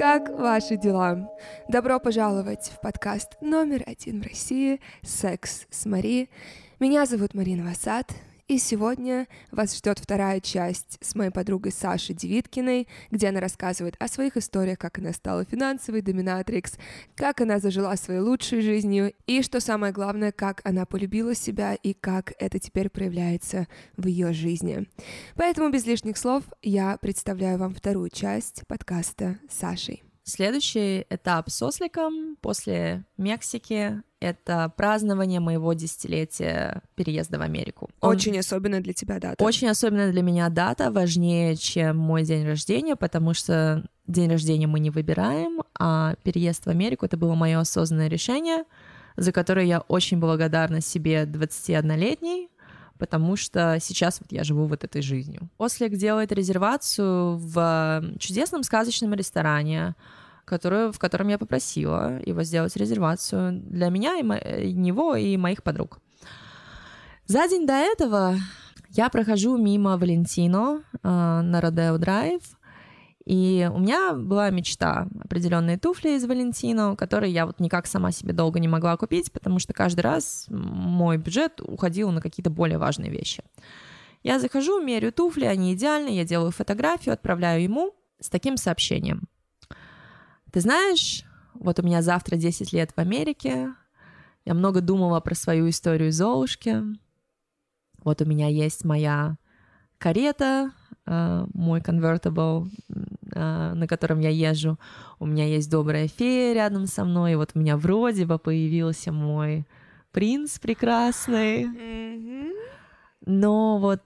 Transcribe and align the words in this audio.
Как 0.00 0.30
ваши 0.30 0.78
дела? 0.78 1.30
Добро 1.68 2.00
пожаловать 2.00 2.72
в 2.74 2.80
подкаст 2.80 3.36
номер 3.42 3.82
один 3.84 4.22
в 4.22 4.26
России 4.26 4.80
«Секс 5.02 5.66
с 5.68 5.84
Мари». 5.84 6.30
Меня 6.78 7.04
зовут 7.04 7.34
Марина 7.34 7.68
Васад, 7.68 8.10
и 8.50 8.58
сегодня 8.58 9.28
вас 9.52 9.76
ждет 9.76 10.00
вторая 10.00 10.40
часть 10.40 10.98
с 11.00 11.14
моей 11.14 11.30
подругой 11.30 11.70
Сашей 11.70 12.16
Девиткиной, 12.16 12.88
где 13.12 13.28
она 13.28 13.38
рассказывает 13.38 13.94
о 14.00 14.08
своих 14.08 14.36
историях, 14.36 14.76
как 14.76 14.98
она 14.98 15.12
стала 15.12 15.44
финансовой 15.44 16.02
доминатрикс, 16.02 16.72
как 17.14 17.40
она 17.40 17.60
зажила 17.60 17.94
своей 17.94 18.18
лучшей 18.18 18.60
жизнью, 18.60 19.14
и, 19.28 19.42
что 19.42 19.60
самое 19.60 19.92
главное, 19.92 20.32
как 20.32 20.62
она 20.64 20.84
полюбила 20.84 21.32
себя 21.32 21.76
и 21.76 21.92
как 21.92 22.32
это 22.40 22.58
теперь 22.58 22.90
проявляется 22.90 23.68
в 23.96 24.08
ее 24.08 24.32
жизни. 24.32 24.88
Поэтому 25.36 25.70
без 25.70 25.86
лишних 25.86 26.18
слов 26.18 26.42
я 26.60 26.96
представляю 26.96 27.56
вам 27.56 27.72
вторую 27.72 28.10
часть 28.10 28.66
подкаста 28.66 29.38
с 29.48 29.58
Сашей. 29.58 30.02
Следующий 30.24 31.06
этап 31.08 31.50
с 31.50 31.62
осликом 31.62 32.34
после 32.40 33.04
Мексики— 33.16 34.02
это 34.20 34.72
празднование 34.76 35.40
моего 35.40 35.72
десятилетия 35.72 36.82
переезда 36.94 37.38
в 37.38 37.42
Америку. 37.42 37.88
Он... 38.00 38.10
Очень 38.10 38.38
особенная 38.38 38.80
для 38.80 38.92
тебя 38.92 39.18
дата. 39.18 39.42
Очень 39.42 39.68
особенная 39.68 40.12
для 40.12 40.22
меня 40.22 40.48
дата, 40.50 40.90
важнее, 40.90 41.56
чем 41.56 41.96
мой 41.96 42.22
день 42.22 42.46
рождения, 42.46 42.96
потому 42.96 43.34
что 43.34 43.84
день 44.06 44.30
рождения 44.30 44.66
мы 44.66 44.78
не 44.80 44.90
выбираем, 44.90 45.62
а 45.78 46.14
переезд 46.22 46.66
в 46.66 46.68
Америку— 46.68 47.04
это 47.06 47.16
было 47.16 47.34
мое 47.34 47.58
осознанное 47.58 48.08
решение, 48.08 48.64
за 49.16 49.32
которое 49.32 49.66
я 49.66 49.80
очень 49.80 50.18
благодарна 50.18 50.80
себе 50.80 51.24
21-летней, 51.24 52.48
потому 52.98 53.36
что 53.36 53.78
сейчас 53.80 54.20
вот 54.20 54.30
я 54.30 54.44
живу 54.44 54.66
вот 54.66 54.84
этой 54.84 55.00
жизнью. 55.00 55.48
Ослик 55.56 55.96
делает 55.96 56.32
резервацию 56.32 57.38
в 57.38 58.04
чудесном 58.18 58.62
сказочном 58.62 59.14
ресторане, 59.14 59.94
которую, 60.50 60.92
в 60.92 60.98
котором 60.98 61.28
я 61.28 61.38
попросила 61.38 62.20
его 62.26 62.42
сделать 62.42 62.76
резервацию 62.76 63.52
для 63.52 63.88
меня, 63.88 64.18
и 64.18 64.22
мо- 64.22 64.40
него 64.72 65.14
и 65.14 65.36
моих 65.36 65.62
подруг. 65.62 66.00
За 67.26 67.46
день 67.48 67.66
до 67.66 67.74
этого 67.74 68.36
я 68.88 69.08
прохожу 69.08 69.56
мимо 69.56 69.96
Валентино 69.96 70.82
э, 70.82 71.08
на 71.08 71.60
Родео 71.60 71.96
Драйв, 71.96 72.42
и 73.24 73.70
у 73.72 73.78
меня 73.78 74.14
была 74.14 74.50
мечта 74.50 75.06
определенные 75.24 75.78
туфли 75.78 76.16
из 76.16 76.24
Валентино, 76.24 76.96
которые 76.96 77.32
я 77.32 77.46
вот 77.46 77.60
никак 77.60 77.86
сама 77.86 78.10
себе 78.10 78.32
долго 78.32 78.58
не 78.58 78.66
могла 78.66 78.96
купить, 78.96 79.30
потому 79.30 79.60
что 79.60 79.72
каждый 79.72 80.00
раз 80.00 80.46
мой 80.48 81.16
бюджет 81.16 81.60
уходил 81.60 82.10
на 82.10 82.20
какие-то 82.20 82.50
более 82.50 82.78
важные 82.78 83.10
вещи. 83.12 83.44
Я 84.24 84.40
захожу, 84.40 84.82
меряю 84.82 85.12
туфли, 85.12 85.44
они 85.44 85.74
идеальны, 85.74 86.08
я 86.08 86.24
делаю 86.24 86.50
фотографию, 86.50 87.12
отправляю 87.12 87.62
ему 87.62 87.94
с 88.18 88.28
таким 88.28 88.56
сообщением. 88.56 89.28
Ты 90.52 90.60
знаешь, 90.60 91.24
вот 91.54 91.78
у 91.78 91.82
меня 91.82 92.02
завтра 92.02 92.36
10 92.36 92.72
лет 92.72 92.92
в 92.94 92.98
Америке, 92.98 93.74
я 94.44 94.54
много 94.54 94.80
думала 94.80 95.20
про 95.20 95.34
свою 95.34 95.68
историю 95.68 96.12
Золушки. 96.12 96.82
Вот 98.02 98.22
у 98.22 98.24
меня 98.24 98.48
есть 98.48 98.84
моя 98.84 99.36
карета, 99.98 100.72
э, 101.06 101.46
мой 101.52 101.80
convertible, 101.80 102.68
э, 102.88 103.74
на 103.74 103.86
котором 103.86 104.20
я 104.20 104.30
езжу. 104.30 104.78
У 105.18 105.26
меня 105.26 105.46
есть 105.46 105.70
добрая 105.70 106.08
фея 106.08 106.54
рядом 106.54 106.86
со 106.86 107.04
мной. 107.04 107.32
И 107.32 107.34
вот 107.36 107.50
у 107.54 107.58
меня 107.58 107.76
вроде 107.76 108.24
бы 108.24 108.38
появился 108.38 109.12
мой 109.12 109.66
принц 110.10 110.58
прекрасный. 110.58 111.66
Но 113.26 113.78
вот 113.78 114.02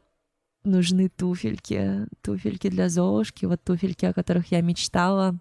нужны 0.65 1.09
туфельки, 1.09 2.09
туфельки 2.23 2.69
для 2.69 2.89
Золушки, 2.89 3.45
вот 3.45 3.63
туфельки, 3.63 4.07
о 4.07 4.13
которых 4.13 4.51
я 4.51 4.61
мечтала. 4.61 5.39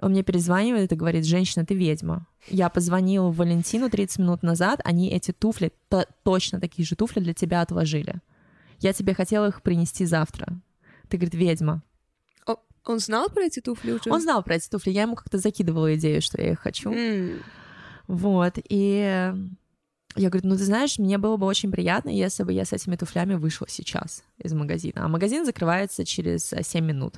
Он 0.00 0.12
мне 0.12 0.22
перезванивает 0.22 0.92
и 0.92 0.96
говорит, 0.96 1.26
женщина, 1.26 1.66
ты 1.66 1.74
ведьма. 1.74 2.26
Я 2.48 2.68
позвонила 2.68 3.28
в 3.30 3.36
Валентину 3.36 3.90
30 3.90 4.18
минут 4.18 4.42
назад, 4.42 4.80
они 4.84 5.10
эти 5.10 5.32
туфли, 5.32 5.72
то, 5.88 6.06
точно 6.22 6.60
такие 6.60 6.86
же 6.86 6.94
туфли 6.94 7.20
для 7.20 7.34
тебя 7.34 7.62
отложили. 7.62 8.16
Я 8.78 8.92
тебе 8.92 9.12
хотела 9.14 9.48
их 9.48 9.60
принести 9.62 10.04
завтра. 10.04 10.60
Ты, 11.08 11.16
говорит, 11.16 11.34
ведьма. 11.34 11.82
О, 12.46 12.56
он 12.84 13.00
знал 13.00 13.28
про 13.28 13.42
эти 13.42 13.60
туфли 13.60 13.92
уже? 13.92 14.10
Он 14.10 14.20
знал 14.20 14.42
про 14.42 14.54
эти 14.54 14.68
туфли, 14.68 14.90
я 14.92 15.02
ему 15.02 15.16
как-то 15.16 15.38
закидывала 15.38 15.94
идею, 15.96 16.22
что 16.22 16.40
я 16.40 16.52
их 16.52 16.60
хочу. 16.60 16.92
Mm. 16.92 17.42
Вот, 18.06 18.54
и 18.68 19.34
я 20.18 20.30
говорю, 20.30 20.48
ну 20.48 20.56
ты 20.56 20.64
знаешь, 20.64 20.98
мне 20.98 21.18
было 21.18 21.36
бы 21.36 21.46
очень 21.46 21.70
приятно, 21.70 22.08
если 22.08 22.42
бы 22.42 22.52
я 22.52 22.64
с 22.64 22.72
этими 22.72 22.96
туфлями 22.96 23.34
вышла 23.34 23.68
сейчас 23.68 24.24
из 24.38 24.52
магазина. 24.52 25.04
А 25.04 25.08
магазин 25.08 25.44
закрывается 25.44 26.04
через 26.04 26.52
7 26.60 26.84
минут. 26.84 27.16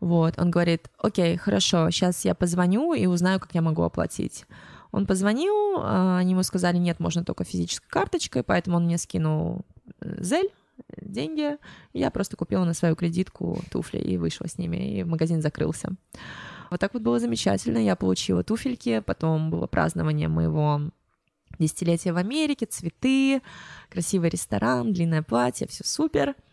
Вот, 0.00 0.38
он 0.38 0.50
говорит, 0.50 0.90
окей, 0.98 1.36
хорошо, 1.36 1.90
сейчас 1.90 2.24
я 2.24 2.34
позвоню 2.34 2.94
и 2.94 3.06
узнаю, 3.06 3.40
как 3.40 3.54
я 3.54 3.62
могу 3.62 3.82
оплатить. 3.82 4.44
Он 4.92 5.06
позвонил, 5.06 5.80
а, 5.80 6.18
они 6.18 6.32
ему 6.32 6.42
сказали, 6.42 6.78
нет, 6.78 7.00
можно 7.00 7.24
только 7.24 7.44
физической 7.44 7.88
карточкой, 7.88 8.42
поэтому 8.42 8.76
он 8.76 8.84
мне 8.84 8.96
скинул 8.96 9.66
э, 10.00 10.22
зель, 10.22 10.50
деньги, 11.00 11.56
и 11.92 11.98
я 11.98 12.10
просто 12.10 12.36
купила 12.36 12.64
на 12.64 12.74
свою 12.74 12.94
кредитку 12.94 13.60
туфли 13.70 13.98
и 13.98 14.16
вышла 14.16 14.46
с 14.46 14.56
ними, 14.56 14.98
и 14.98 15.04
магазин 15.04 15.42
закрылся. 15.42 15.90
Вот 16.70 16.80
так 16.80 16.94
вот 16.94 17.02
было 17.02 17.18
замечательно, 17.18 17.78
я 17.78 17.96
получила 17.96 18.44
туфельки, 18.44 19.00
потом 19.00 19.50
было 19.50 19.66
празднование 19.66 20.28
моего 20.28 20.80
десятилетия 21.58 22.12
в 22.12 22.18
Америке, 22.18 22.66
цветы, 22.66 23.42
красивый 23.90 24.30
ресторан, 24.30 24.92
длинное 24.92 25.22
платье, 25.22 25.66
все 25.66 25.82
супер— 25.84 26.36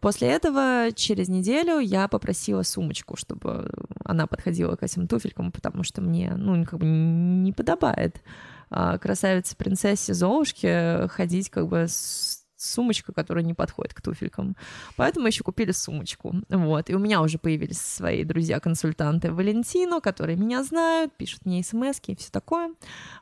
После 0.00 0.28
этого 0.28 0.92
через 0.94 1.28
неделю 1.28 1.78
я 1.78 2.06
попросила 2.06 2.62
сумочку, 2.62 3.16
чтобы 3.16 3.70
она 4.04 4.26
подходила 4.26 4.76
к 4.76 4.82
этим 4.82 5.08
туфелькам, 5.08 5.50
потому 5.50 5.82
что 5.82 6.00
мне, 6.00 6.32
ну, 6.36 6.64
как 6.64 6.78
бы 6.78 6.86
не 6.86 7.52
подобает 7.52 8.22
а, 8.70 8.98
красавице-принцессе 8.98 10.14
Золушке 10.14 11.08
ходить 11.08 11.50
как 11.50 11.66
бы 11.66 11.86
с 11.88 12.40
сумочка, 12.62 13.12
которая 13.12 13.44
не 13.44 13.54
подходит 13.54 13.94
к 13.94 14.02
туфелькам. 14.02 14.56
Поэтому 14.96 15.26
еще 15.26 15.42
купили 15.42 15.72
сумочку. 15.72 16.34
Вот. 16.48 16.90
И 16.90 16.94
у 16.94 16.98
меня 16.98 17.22
уже 17.22 17.38
появились 17.38 17.80
свои 17.80 18.24
друзья-консультанты 18.24 19.32
Валентино, 19.32 20.00
которые 20.00 20.36
меня 20.36 20.62
знают, 20.62 21.12
пишут 21.16 21.46
мне 21.46 21.62
смс 21.62 22.00
и 22.06 22.14
все 22.16 22.30
такое. 22.30 22.74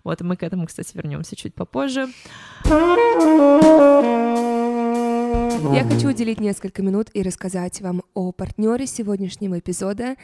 Вот, 0.04 0.20
и 0.20 0.24
мы 0.24 0.36
к 0.36 0.42
этому, 0.42 0.66
кстати, 0.66 0.96
вернемся 0.96 1.36
чуть 1.36 1.54
попозже. 1.54 2.08
Я 5.28 5.84
хочу 5.84 6.08
уделить 6.08 6.40
несколько 6.40 6.82
минут 6.82 7.10
и 7.12 7.22
рассказать 7.22 7.80
вам 7.80 8.02
о 8.14 8.32
партнере 8.32 8.86
сегодняшнего 8.86 9.58
эпизода 9.58 10.16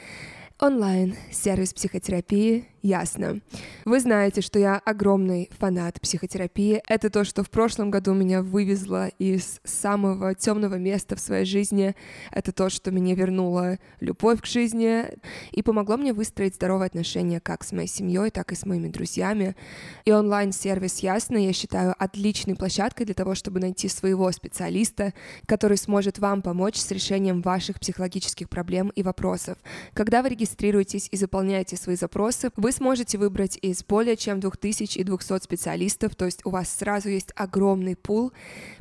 онлайн-сервис 0.58 1.74
психотерапии 1.74 2.66
ясно. 2.84 3.40
Вы 3.86 3.98
знаете, 3.98 4.42
что 4.42 4.58
я 4.58 4.76
огромный 4.84 5.50
фанат 5.58 6.00
психотерапии. 6.00 6.82
Это 6.86 7.08
то, 7.08 7.24
что 7.24 7.42
в 7.42 7.50
прошлом 7.50 7.90
году 7.90 8.12
меня 8.12 8.42
вывезло 8.42 9.08
из 9.18 9.60
самого 9.64 10.34
темного 10.34 10.74
места 10.74 11.16
в 11.16 11.20
своей 11.20 11.46
жизни. 11.46 11.96
Это 12.30 12.52
то, 12.52 12.68
что 12.68 12.90
меня 12.90 13.14
вернуло 13.14 13.78
любовь 14.00 14.42
к 14.42 14.46
жизни 14.46 15.04
и 15.50 15.62
помогло 15.62 15.96
мне 15.96 16.12
выстроить 16.12 16.56
здоровые 16.56 16.86
отношения 16.86 17.40
как 17.40 17.64
с 17.64 17.72
моей 17.72 17.88
семьей, 17.88 18.30
так 18.30 18.52
и 18.52 18.54
с 18.54 18.66
моими 18.66 18.88
друзьями. 18.88 19.56
И 20.04 20.12
онлайн-сервис 20.12 20.98
Ясно 20.98 21.38
я 21.38 21.52
считаю 21.54 21.94
отличной 21.98 22.54
площадкой 22.54 23.06
для 23.06 23.14
того, 23.14 23.34
чтобы 23.34 23.60
найти 23.60 23.88
своего 23.88 24.30
специалиста, 24.30 25.14
который 25.46 25.78
сможет 25.78 26.18
вам 26.18 26.42
помочь 26.42 26.76
с 26.76 26.90
решением 26.90 27.40
ваших 27.40 27.80
психологических 27.80 28.50
проблем 28.50 28.90
и 28.94 29.02
вопросов. 29.02 29.56
Когда 29.94 30.22
вы 30.22 30.28
регистрируетесь 30.28 31.08
и 31.10 31.16
заполняете 31.16 31.76
свои 31.76 31.96
запросы, 31.96 32.50
вы 32.56 32.73
сможете 32.74 33.18
выбрать 33.18 33.58
из 33.62 33.84
более 33.84 34.16
чем 34.16 34.40
2200 34.40 35.42
специалистов, 35.42 36.14
то 36.16 36.24
есть 36.24 36.44
у 36.44 36.50
вас 36.50 36.68
сразу 36.68 37.08
есть 37.08 37.32
огромный 37.36 37.96
пул 37.96 38.32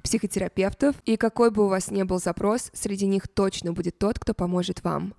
психотерапевтов, 0.03 0.95
и 1.05 1.15
какой 1.15 1.51
бы 1.51 1.65
у 1.65 1.69
вас 1.69 1.91
ни 1.91 2.03
был 2.03 2.19
запрос, 2.19 2.71
среди 2.73 3.05
них 3.05 3.27
точно 3.27 3.73
будет 3.73 3.97
тот, 3.97 4.19
кто 4.19 4.33
поможет 4.33 4.83
вам. 4.83 5.13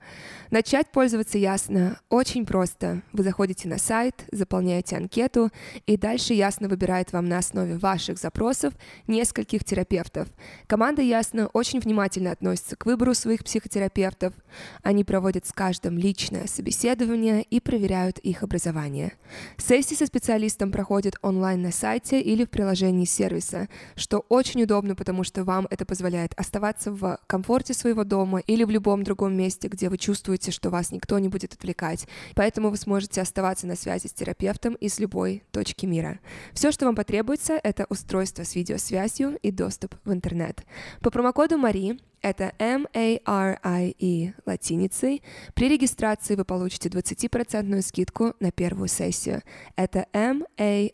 Начать 0.51 0.91
пользоваться 0.91 1.39
ясно 1.39 2.01
очень 2.11 2.45
просто. 2.47 3.03
Вы 3.13 3.23
заходите 3.23 3.69
на 3.69 3.79
сайт, 3.79 4.25
заполняете 4.33 4.97
анкету, 4.97 5.51
и 5.87 5.97
дальше 5.97 6.35
ясно 6.35 6.69
выбирает 6.69 7.13
вам 7.13 7.27
на 7.27 7.39
основе 7.39 7.79
ваших 7.79 8.19
запросов 8.19 8.75
нескольких 9.07 9.65
терапевтов. 9.65 10.29
Команда 10.67 11.03
ясно 11.03 11.49
очень 11.53 11.81
внимательно 11.81 12.33
относится 12.33 12.77
к 12.77 12.87
выбору 12.87 13.15
своих 13.15 13.45
психотерапевтов. 13.45 14.35
Они 14.83 15.05
проводят 15.05 15.47
с 15.47 15.53
каждым 15.53 15.99
личное 15.99 16.47
собеседование 16.47 17.43
и 17.43 17.61
проверяют 17.61 18.19
их 18.19 18.43
образование 18.43 18.64
образования. 18.65 19.13
Сессии 19.59 19.95
со 19.95 20.07
специалистом 20.07 20.73
проходят 20.73 21.15
онлайн 21.23 21.63
на 21.63 21.73
сайте 21.73 22.21
или 22.21 22.45
в 22.45 22.51
приложении 22.51 23.05
сервиса, 23.05 23.69
что 23.97 24.25
очень 24.29 24.63
удобно, 24.63 24.95
потому 24.95 25.25
что 25.25 25.45
вам 25.45 25.67
это 25.71 25.85
позволяет 25.85 26.33
оставаться 26.37 26.91
в 26.93 27.19
комфорте 27.27 27.75
своего 27.75 28.05
дома 28.05 28.41
или 28.41 28.65
в 28.65 28.71
любом 28.71 29.03
другом 29.03 29.37
месте, 29.37 29.69
где 29.69 29.89
вы 29.89 29.99
чувствуете, 29.99 30.51
что 30.51 30.71
вас 30.71 30.93
никто 30.93 31.19
не 31.19 31.29
будет 31.29 31.55
отвлекать. 31.55 32.07
Поэтому 32.35 32.71
вы 32.71 32.77
сможете 32.77 33.21
оставаться 33.21 33.67
на 33.67 33.77
связи 33.77 34.07
с 34.07 34.13
терапевтом 34.13 34.75
из 34.75 34.99
любой 34.99 35.43
точки 35.51 35.87
мира. 35.87 36.19
Все, 36.53 36.73
что 36.73 36.87
вам 36.87 36.95
потребуется, 36.95 37.61
это 37.63 37.87
устройство 37.89 38.45
с 38.45 38.55
видеосвязью 38.55 39.39
и 39.43 39.51
доступ 39.51 39.95
в 40.05 40.13
интернет. 40.13 40.65
По 41.01 41.11
промокоду 41.11 41.59
Мари 41.59 41.99
Это 42.25 42.55
M-A-R-I-E 42.59 44.33
латиницей. 44.47 45.23
При 45.53 45.69
регистрации 45.69 46.37
вы 46.37 46.47
получите 46.47 46.89
20% 46.89 47.83
скидку 47.83 48.33
на 48.41 48.51
первую 48.51 48.89
сессию. 48.89 49.43
Это 49.77 50.07
M-A-R-I-E 50.15 50.93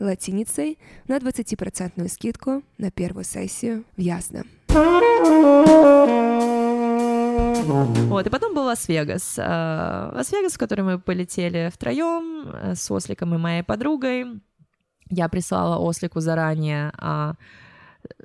латиницей 0.00 0.78
на 1.06 1.18
20% 1.18 2.08
скидку 2.08 2.64
на 2.78 2.90
первую 2.90 3.22
сессию 3.22 3.84
в 3.96 4.00
Ясно. 4.00 4.42
Вот, 8.08 8.26
и 8.26 8.30
потом 8.30 8.52
был 8.52 8.64
Лас-Вегас. 8.64 9.36
А, 9.38 10.10
Лас-Вегас, 10.16 10.54
в 10.54 10.58
который 10.58 10.84
мы 10.84 10.98
полетели 10.98 11.70
втроем 11.72 12.50
э, 12.52 12.74
с 12.74 12.90
Осликом 12.90 13.36
и 13.36 13.38
моей 13.38 13.62
подругой. 13.62 14.42
Я 15.08 15.28
прислала 15.28 15.78
Ослику 15.78 16.18
заранее 16.18 16.90
а, 16.98 17.34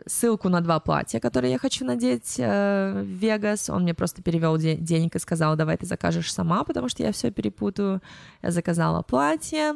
ссылку 0.05 0.49
на 0.49 0.61
два 0.61 0.79
платья, 0.79 1.19
которые 1.19 1.53
я 1.53 1.57
хочу 1.57 1.85
надеть 1.85 2.35
э, 2.37 3.01
в 3.01 3.05
Вегас. 3.05 3.69
Он 3.69 3.83
мне 3.83 3.93
просто 3.93 4.21
перевел 4.21 4.57
де- 4.57 4.75
денег 4.75 5.15
и 5.15 5.19
сказал, 5.19 5.55
давай 5.55 5.77
ты 5.77 5.85
закажешь 5.85 6.33
сама, 6.33 6.63
потому 6.63 6.89
что 6.89 7.03
я 7.03 7.11
все 7.11 7.31
перепутаю. 7.31 8.01
Я 8.41 8.51
заказала 8.51 9.01
платье. 9.01 9.73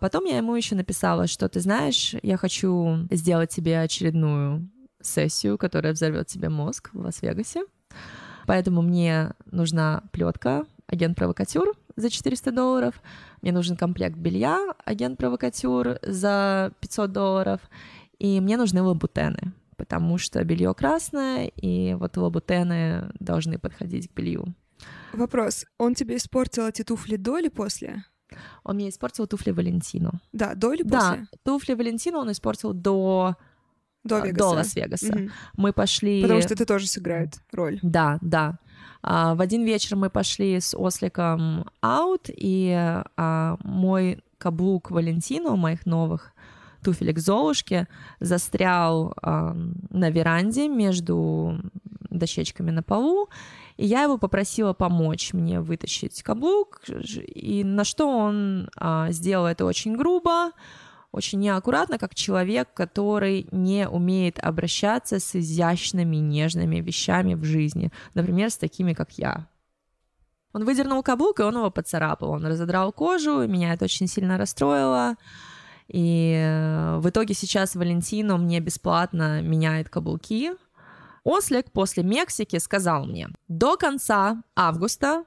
Потом 0.00 0.24
я 0.24 0.36
ему 0.38 0.54
еще 0.54 0.74
написала, 0.74 1.26
что 1.26 1.48
ты 1.48 1.60
знаешь, 1.60 2.14
я 2.22 2.36
хочу 2.36 3.06
сделать 3.10 3.50
тебе 3.50 3.80
очередную 3.80 4.68
сессию, 5.00 5.58
которая 5.58 5.92
взорвет 5.92 6.26
тебе 6.26 6.48
мозг 6.48 6.90
в 6.92 7.00
Лас-Вегасе. 7.00 7.64
Поэтому 8.46 8.82
мне 8.82 9.32
нужна 9.50 10.02
плетка, 10.12 10.66
агент-провокатюр 10.86 11.74
за 11.96 12.10
400 12.10 12.52
долларов, 12.52 12.94
мне 13.42 13.52
нужен 13.52 13.76
комплект 13.76 14.16
белья, 14.16 14.74
агент-провокатюр 14.84 15.98
за 16.02 16.72
500 16.80 17.12
долларов, 17.12 17.60
и 18.18 18.40
мне 18.40 18.56
нужны 18.56 18.82
лабутены, 18.82 19.52
потому 19.76 20.18
что 20.18 20.42
белье 20.44 20.74
красное, 20.74 21.46
и 21.46 21.94
вот 21.94 22.16
лабутены 22.16 23.10
должны 23.20 23.58
подходить 23.58 24.08
к 24.08 24.14
белью. 24.14 24.54
Вопрос. 25.12 25.64
Он 25.78 25.94
тебе 25.94 26.16
испортил 26.16 26.66
эти 26.66 26.82
туфли 26.82 27.16
до 27.16 27.38
или 27.38 27.48
после? 27.48 28.04
Он 28.64 28.76
мне 28.76 28.88
испортил 28.88 29.26
туфли 29.26 29.52
Валентину. 29.52 30.12
Да, 30.32 30.54
до 30.54 30.72
или 30.72 30.82
после? 30.82 30.98
Да, 30.98 31.26
туфли 31.44 31.74
Валентину 31.74 32.18
он 32.18 32.30
испортил 32.32 32.72
до 32.72 33.36
до, 34.06 34.16
а, 34.16 34.20
Вегаса. 34.20 34.38
до 34.38 34.48
Лас-Вегаса. 34.50 35.14
Угу. 35.14 35.30
Мы 35.56 35.72
пошли... 35.72 36.22
Потому 36.22 36.40
что 36.40 36.54
это 36.54 36.64
тоже 36.64 36.86
сыграет 36.86 37.34
роль. 37.52 37.78
Да, 37.82 38.18
да. 38.22 38.58
А, 39.02 39.34
в 39.34 39.40
один 39.40 39.64
вечер 39.64 39.96
мы 39.96 40.10
пошли 40.10 40.60
с 40.60 40.76
Осликом 40.76 41.68
аут, 41.80 42.28
и 42.28 42.72
а, 43.16 43.56
мой 43.62 44.22
каблук 44.38 44.90
Валентину, 44.90 45.56
моих 45.56 45.86
новых 45.86 46.32
туфелек 46.86 47.18
Золушки, 47.18 47.88
застрял 48.20 49.12
а, 49.20 49.56
на 49.90 50.10
веранде 50.10 50.68
между 50.68 51.58
дощечками 52.10 52.70
на 52.70 52.84
полу, 52.84 53.28
и 53.76 53.84
я 53.86 54.04
его 54.04 54.18
попросила 54.18 54.72
помочь 54.72 55.32
мне 55.32 55.60
вытащить 55.60 56.22
каблук, 56.22 56.80
и 56.86 57.64
на 57.64 57.82
что 57.82 58.08
он 58.08 58.70
а, 58.76 59.10
сделал 59.10 59.46
это 59.46 59.64
очень 59.64 59.96
грубо, 59.96 60.52
очень 61.10 61.40
неаккуратно, 61.40 61.98
как 61.98 62.14
человек, 62.14 62.68
который 62.72 63.48
не 63.50 63.88
умеет 63.88 64.38
обращаться 64.38 65.18
с 65.18 65.34
изящными, 65.34 66.16
нежными 66.16 66.76
вещами 66.76 67.34
в 67.34 67.42
жизни, 67.42 67.90
например, 68.14 68.50
с 68.50 68.56
такими, 68.58 68.92
как 68.92 69.18
я. 69.18 69.48
Он 70.52 70.64
выдернул 70.64 71.02
каблук, 71.02 71.40
и 71.40 71.42
он 71.42 71.56
его 71.56 71.70
поцарапал. 71.70 72.30
Он 72.30 72.46
разодрал 72.46 72.92
кожу, 72.92 73.42
и 73.42 73.48
меня 73.48 73.74
это 73.74 73.84
очень 73.86 74.06
сильно 74.06 74.38
расстроило. 74.38 75.16
И 75.88 76.32
э, 76.34 76.98
в 76.98 77.08
итоге 77.08 77.34
сейчас 77.34 77.76
Валентино 77.76 78.36
мне 78.36 78.60
бесплатно 78.60 79.40
меняет 79.42 79.88
каблуки. 79.88 80.52
Ослик 81.24 81.70
после 81.72 82.02
Мексики 82.02 82.58
сказал 82.58 83.06
мне, 83.06 83.28
до 83.48 83.76
конца 83.76 84.42
августа 84.54 85.24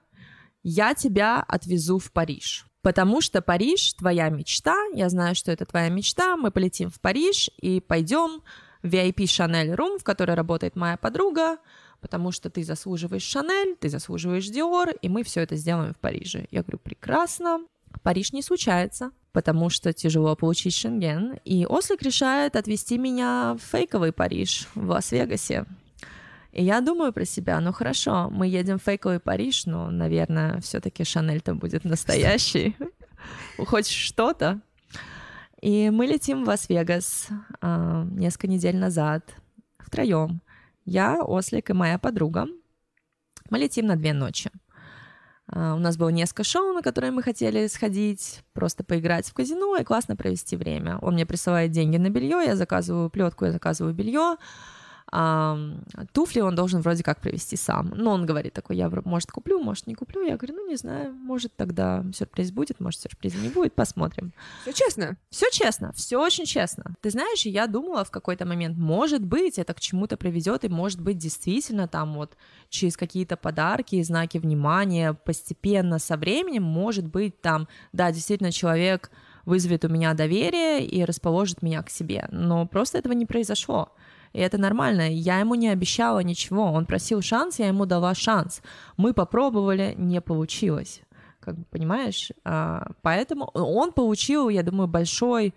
я 0.64 0.94
тебя 0.94 1.44
отвезу 1.48 2.00
в 2.00 2.12
Париж. 2.12 2.66
Потому 2.82 3.20
что 3.20 3.42
Париж— 3.42 3.94
твоя 3.98 4.30
мечта, 4.30 4.76
я 4.94 5.10
знаю, 5.10 5.36
что 5.36 5.52
это 5.52 5.66
твоя 5.66 5.90
мечта, 5.90 6.38
мы 6.38 6.52
полетим 6.52 6.90
в 6.90 7.02
Париж 7.02 7.50
и 7.58 7.82
пойдем 7.82 8.42
в 8.82 8.88
VIP 8.88 9.24
Chanel 9.26 9.76
Room, 9.76 10.00
в 10.00 10.04
которой 10.04 10.36
работает 10.36 10.78
моя 10.78 10.96
подруга, 10.96 11.58
потому 12.00 12.32
что 12.32 12.50
ты 12.50 12.64
заслуживаешь 12.64 13.24
Шанель, 13.24 13.76
ты 13.76 13.90
заслуживаешь 13.90 14.48
Диор, 14.48 14.92
и 15.02 15.10
мы 15.10 15.24
все 15.24 15.42
это 15.42 15.58
сделаем 15.58 15.94
в 15.94 15.98
Париже. 15.98 16.48
Я 16.52 16.62
говорю, 16.62 16.80
прекрасно. 16.80 17.66
Париж 18.04 18.34
не 18.34 18.42
случается, 18.42 19.12
потому 19.32 19.70
что 19.70 19.94
тяжело 19.94 20.36
получить 20.36 20.76
шенген, 20.76 21.40
и 21.46 21.66
Ослик 21.66 22.02
решает 22.02 22.56
отвезти 22.56 22.98
меня 22.98 23.56
в 23.60 23.64
фейковый 23.64 24.12
Париж 24.12 24.68
в 24.76 24.90
Лас-Вегасе. 24.90 25.66
И 26.52 26.64
я 26.64 26.82
думаю 26.82 27.14
про 27.14 27.26
себя, 27.26 27.60
ну 27.60 27.72
хорошо, 27.72 28.30
мы 28.32 28.48
едем 28.48 28.80
в 28.80 28.84
фейковый 28.84 29.20
Париж, 29.20 29.66
но, 29.66 29.92
наверное, 29.92 30.60
все-таки 30.62 31.04
Шанель-то 31.04 31.54
будет 31.54 31.84
настоящий. 31.84 32.76
Хоть 33.58 33.88
что-то. 33.88 34.62
И 35.62 35.90
мы 35.90 36.06
летим 36.06 36.44
в 36.44 36.48
Лас-Вегас 36.48 37.28
э, 37.62 38.04
несколько 38.12 38.48
недель 38.48 38.78
назад 38.78 39.36
втроем. 39.78 40.42
Я, 40.86 41.22
Ослик 41.22 41.70
и 41.70 41.74
моя 41.74 42.00
подруга. 42.00 42.48
Мы 43.50 43.60
летим 43.60 43.86
на 43.86 43.96
две 43.96 44.14
ночи. 44.14 44.50
Uh, 45.52 45.76
у 45.76 45.80
нас 45.80 45.98
было 45.98 46.10
несколько 46.10 46.44
шоу, 46.44 46.74
на 46.74 46.84
которые 46.84 47.12
мы 47.12 47.24
хотели 47.24 47.66
сходить, 47.68 48.44
просто 48.54 48.84
поиграть 48.84 49.28
в 49.28 49.34
казино 49.34 49.78
и 49.78 49.84
классно 49.84 50.16
провести 50.16 50.56
время. 50.56 51.00
Он 51.02 51.16
мне 51.16 51.26
присылает 51.26 51.72
деньги 51.72 51.98
на 51.98 52.10
белье, 52.10 52.44
я 52.46 52.56
заказываю 52.56 53.10
плетку, 53.10 53.46
я 53.46 53.52
заказываю 53.52 53.94
белье 53.96 54.38
а, 55.12 55.58
туфли 56.14 56.42
он 56.42 56.56
должен 56.56 56.82
вроде 56.82 57.04
как 57.04 57.20
привезти 57.22 57.56
сам. 57.56 57.92
Но 57.96 58.12
он 58.12 58.26
говорит 58.26 58.54
такой, 58.54 58.78
я, 58.78 58.90
может, 59.06 59.32
куплю, 59.32 59.60
может, 59.60 59.88
не 59.88 59.96
куплю. 59.96 60.22
Я 60.22 60.38
говорю, 60.38 60.56
ну, 60.56 60.68
не 60.68 60.76
знаю, 60.76 61.14
может, 61.14 61.56
тогда 61.56 62.06
сюрприз 62.14 62.52
будет, 62.52 62.80
может, 62.80 63.02
сюрприза 63.02 63.38
не 63.38 63.50
будет, 63.50 63.74
посмотрим. 63.74 64.34
Все 64.64 64.74
честно? 64.74 65.18
Все 65.30 65.48
честно, 65.52 65.94
все 65.94 66.18
очень 66.18 66.46
честно. 66.46 66.96
Ты 67.02 67.10
знаешь, 67.10 67.46
я 67.46 67.68
думала 67.68 68.04
в 68.04 68.12
какой-то 68.12 68.46
момент, 68.46 68.78
может 68.78 69.24
быть, 69.24 69.58
это 69.58 69.74
к 69.74 69.80
чему-то 69.80 70.18
приведет, 70.18 70.66
и 70.66 70.70
может 70.70 71.02
быть, 71.02 71.18
действительно 71.18 71.88
там 71.88 72.14
вот 72.16 72.38
через 72.70 72.98
какие-то 72.98 73.38
подарки 73.38 73.96
и 73.96 74.04
знаки 74.04 74.38
внимания 74.38 75.14
постепенно 75.14 76.00
со 76.00 76.18
временем, 76.18 76.64
может 76.64 77.08
быть, 77.08 77.42
там, 77.42 77.68
да, 77.94 78.12
действительно, 78.12 78.52
человек 78.52 79.12
вызовет 79.46 79.84
у 79.86 79.90
меня 79.90 80.14
доверие 80.14 80.86
и 80.86 81.04
расположит 81.04 81.62
меня 81.62 81.82
к 81.82 81.90
себе. 81.90 82.28
Но 82.32 82.68
просто 82.68 83.00
этого 83.00 83.14
не 83.14 83.26
произошло. 83.26 83.92
И 84.34 84.40
это 84.40 84.58
нормально. 84.58 85.10
Я 85.10 85.40
ему 85.40 85.56
не 85.56 85.70
обещала 85.70 86.20
ничего. 86.20 86.72
Он 86.72 86.86
просил 86.86 87.22
шанс, 87.22 87.60
я 87.60 87.68
ему 87.68 87.86
дала 87.86 88.14
шанс. 88.14 88.62
Мы 88.98 89.14
попробовали, 89.14 89.96
не 89.98 90.22
получилось. 90.22 91.02
Как 91.40 91.58
бы, 91.58 91.64
понимаешь? 91.70 92.32
А, 92.44 92.92
поэтому 93.02 93.46
он 93.54 93.92
получил, 93.92 94.50
я 94.50 94.64
думаю, 94.64 94.88
большой 94.88 95.54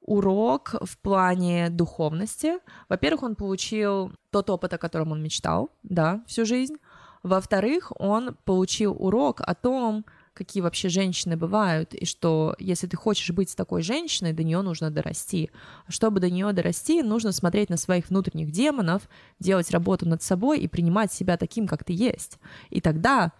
урок 0.00 0.74
в 0.82 0.98
плане 0.98 1.70
духовности. 1.70 2.58
Во-первых, 2.88 3.22
он 3.22 3.34
получил 3.36 4.12
тот 4.30 4.50
опыт, 4.50 4.72
о 4.74 4.78
котором 4.78 5.12
он 5.12 5.22
мечтал, 5.22 5.70
да, 5.82 6.22
всю 6.26 6.44
жизнь. 6.44 6.76
Во-вторых, 7.22 7.90
он 7.98 8.36
получил 8.44 8.94
урок 8.98 9.40
о 9.40 9.54
том, 9.54 10.04
какие 10.34 10.62
вообще 10.62 10.88
женщины 10.88 11.36
бывают, 11.36 11.94
и 11.94 12.04
что 12.04 12.54
если 12.58 12.86
ты 12.86 12.96
хочешь 12.96 13.30
быть 13.30 13.54
такой 13.56 13.82
женщиной, 13.82 14.32
до 14.32 14.42
нее 14.42 14.60
нужно 14.62 14.90
дорасти. 14.90 15.50
А 15.86 15.92
чтобы 15.92 16.20
до 16.20 16.28
нее 16.28 16.52
дорасти, 16.52 17.02
нужно 17.02 17.32
смотреть 17.32 17.70
на 17.70 17.76
своих 17.76 18.10
внутренних 18.10 18.50
демонов, 18.50 19.08
делать 19.38 19.70
работу 19.70 20.06
над 20.08 20.22
собой 20.22 20.60
и 20.60 20.68
принимать 20.68 21.12
себя 21.12 21.36
таким, 21.36 21.66
как 21.66 21.84
ты 21.84 21.92
есть. 21.92 22.38
И 22.70 22.80
тогда 22.80 23.32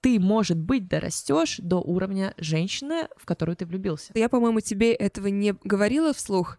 ты, 0.00 0.18
может 0.18 0.58
быть, 0.58 0.88
дорастешь 0.88 1.58
до 1.58 1.76
уровня 1.76 2.34
женщины, 2.36 3.08
в 3.16 3.26
которую 3.26 3.56
ты 3.56 3.66
влюбился. 3.66 4.12
Я, 4.14 4.28
по-моему, 4.28 4.60
тебе 4.60 4.92
этого 4.92 5.28
не 5.28 5.54
говорила 5.64 6.12
вслух, 6.12 6.58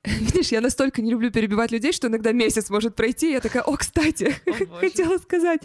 Видишь, 0.04 0.52
я 0.52 0.60
настолько 0.60 1.02
не 1.02 1.10
люблю 1.10 1.30
перебивать 1.30 1.72
людей, 1.72 1.92
что 1.92 2.08
иногда 2.08 2.32
месяц 2.32 2.70
может 2.70 2.94
пройти, 2.94 3.32
я 3.32 3.40
такая, 3.40 3.62
о, 3.62 3.76
кстати, 3.76 4.34
о, 4.46 4.78
хотела 4.78 5.18
сказать. 5.18 5.60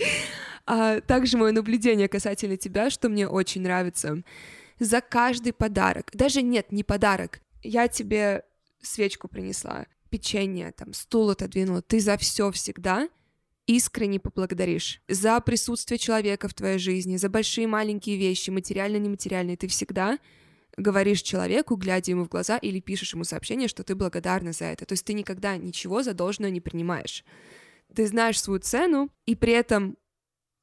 А, 0.66 1.02
также 1.02 1.38
мое 1.38 1.52
наблюдение 1.52 2.08
касательно 2.08 2.58
тебя, 2.58 2.90
что 2.90 3.10
мне 3.10 3.28
очень 3.28 3.62
нравится. 3.62 4.24
За 4.80 5.02
каждый 5.02 5.54
подарок, 5.54 6.10
даже 6.14 6.42
нет, 6.42 6.72
не 6.72 6.84
подарок, 6.84 7.42
я 7.62 7.88
тебе 7.88 8.44
свечку 8.82 9.28
принесла, 9.28 9.86
печенье, 10.10 10.72
там, 10.72 10.94
стул 10.94 11.30
отодвинула, 11.30 11.82
ты 11.82 12.00
за 12.00 12.18
все 12.18 12.52
всегда 12.52 13.08
искренне 13.66 14.20
поблагодаришь 14.20 15.02
за 15.08 15.40
присутствие 15.40 15.98
человека 15.98 16.48
в 16.48 16.54
твоей 16.54 16.78
жизни, 16.80 17.18
за 17.18 17.30
большие 17.30 17.68
маленькие 17.68 18.18
вещи, 18.18 18.50
материально-нематериальные, 18.50 19.58
ты 19.58 19.68
всегда 19.68 20.20
говоришь 20.76 21.22
человеку, 21.22 21.76
глядя 21.76 22.12
ему 22.12 22.26
в 22.26 22.30
глаза, 22.30 22.58
или 22.58 22.80
пишешь 22.80 23.14
ему 23.14 23.24
сообщение, 23.24 23.68
что 23.68 23.84
ты 23.84 23.96
благодарна 23.96 24.54
за 24.54 24.66
это. 24.66 24.86
То 24.86 24.94
есть 24.94 25.06
ты 25.06 25.14
никогда 25.14 25.56
ничего 25.56 26.02
за 26.02 26.14
должное 26.14 26.50
не 26.50 26.62
принимаешь. 26.62 27.24
Ты 27.96 28.08
знаешь 28.08 28.42
свою 28.42 28.60
цену, 28.60 29.10
и 29.26 29.36
при 29.36 29.54
этом 29.54 29.98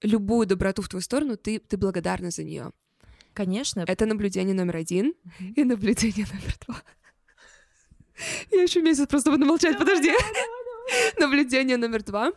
любую 0.02 0.46
доброту 0.46 0.82
в 0.82 0.88
твою 0.88 1.02
сторону 1.02 1.36
ты, 1.36 1.58
ты 1.58 1.76
благодарна 1.76 2.30
за 2.30 2.44
нее. 2.44 2.72
Конечно. 3.34 3.84
Это 3.86 4.06
наблюдение 4.06 4.54
номер 4.54 4.76
один 4.76 5.14
mm-hmm. 5.14 5.52
и 5.56 5.64
наблюдение 5.64 6.26
номер 6.32 6.54
два. 6.66 6.82
Я 8.50 8.62
еще 8.62 8.82
месяц 8.82 9.06
просто 9.06 9.30
буду 9.30 9.46
молчать, 9.46 9.78
подожди. 9.78 10.12
Наблюдение 11.18 11.76
номер 11.76 12.02
два. 12.02 12.32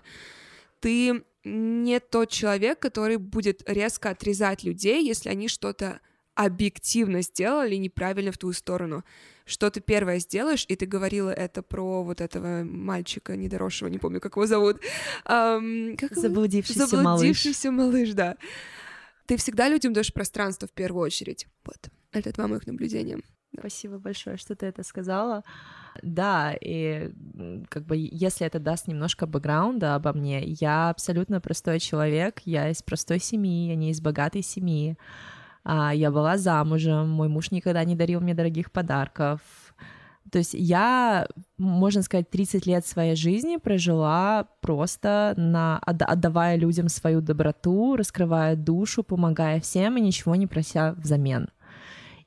Ты 0.79 1.23
не 1.43 1.99
тот 1.99 2.29
человек, 2.29 2.79
который 2.79 3.17
будет 3.17 3.63
резко 3.69 4.09
отрезать 4.11 4.63
людей, 4.63 5.05
если 5.05 5.29
они 5.29 5.47
что-то 5.47 5.99
объективно 6.35 7.21
сделали 7.21 7.75
неправильно 7.75 8.31
в 8.31 8.37
твою 8.37 8.53
сторону. 8.53 9.03
Что 9.45 9.69
ты 9.69 9.81
первое 9.81 10.19
сделаешь, 10.19 10.65
и 10.69 10.75
ты 10.75 10.85
говорила 10.85 11.29
это 11.29 11.61
про 11.61 12.03
вот 12.03 12.21
этого 12.21 12.63
мальчика 12.63 13.35
недоросшего, 13.35 13.89
не 13.89 13.97
помню, 13.97 14.21
как 14.21 14.35
его 14.35 14.47
зовут. 14.47 14.81
Um, 15.25 15.97
как 15.97 16.15
заблудившийся, 16.15 16.87
заблудившийся 16.87 17.71
малыш. 17.71 17.93
малыш, 17.93 18.13
да. 18.13 18.37
Ты 19.25 19.37
всегда 19.37 19.67
людям 19.69 19.93
даешь 19.93 20.13
пространство 20.13 20.67
в 20.67 20.71
первую 20.71 21.03
очередь. 21.03 21.47
Вот, 21.65 21.89
это 22.11 22.31
два 22.33 22.47
моих 22.47 22.67
наблюдения. 22.67 23.19
Спасибо 23.57 23.99
большое, 23.99 24.37
что 24.37 24.55
ты 24.55 24.65
это 24.65 24.83
сказала. 24.83 25.43
Да, 26.01 26.55
и 26.59 27.11
как 27.69 27.85
бы 27.85 27.95
если 27.97 28.47
это 28.47 28.59
даст 28.59 28.87
немножко 28.87 29.27
бэкграунда 29.27 29.95
обо 29.95 30.11
мне, 30.13 30.43
я 30.43 30.89
абсолютно 30.89 31.39
простой 31.39 31.79
человек, 31.79 32.41
я 32.45 32.69
из 32.69 32.81
простой 32.81 33.19
семьи, 33.19 33.67
я 33.67 33.75
не 33.75 33.91
из 33.91 34.01
богатой 34.01 34.41
семьи. 34.41 34.97
А, 35.63 35.93
я 35.93 36.11
была 36.11 36.37
замужем, 36.37 37.09
мой 37.09 37.29
муж 37.29 37.51
никогда 37.51 37.83
не 37.83 37.95
дарил 37.95 38.21
мне 38.21 38.33
дорогих 38.33 38.71
подарков. 38.71 39.41
То 40.31 40.39
есть 40.39 40.53
я, 40.53 41.27
можно 41.57 42.01
сказать, 42.01 42.29
30 42.29 42.65
лет 42.65 42.85
своей 42.87 43.15
жизни 43.15 43.57
прожила 43.57 44.47
просто 44.61 45.33
на, 45.37 45.77
отдавая 45.79 46.55
людям 46.55 46.89
свою 46.89 47.21
доброту, 47.21 47.95
раскрывая 47.95 48.55
душу, 48.55 49.03
помогая 49.03 49.59
всем 49.59 49.97
и 49.97 50.01
ничего 50.01 50.35
не 50.35 50.47
прося 50.47 50.93
взамен. 50.93 51.49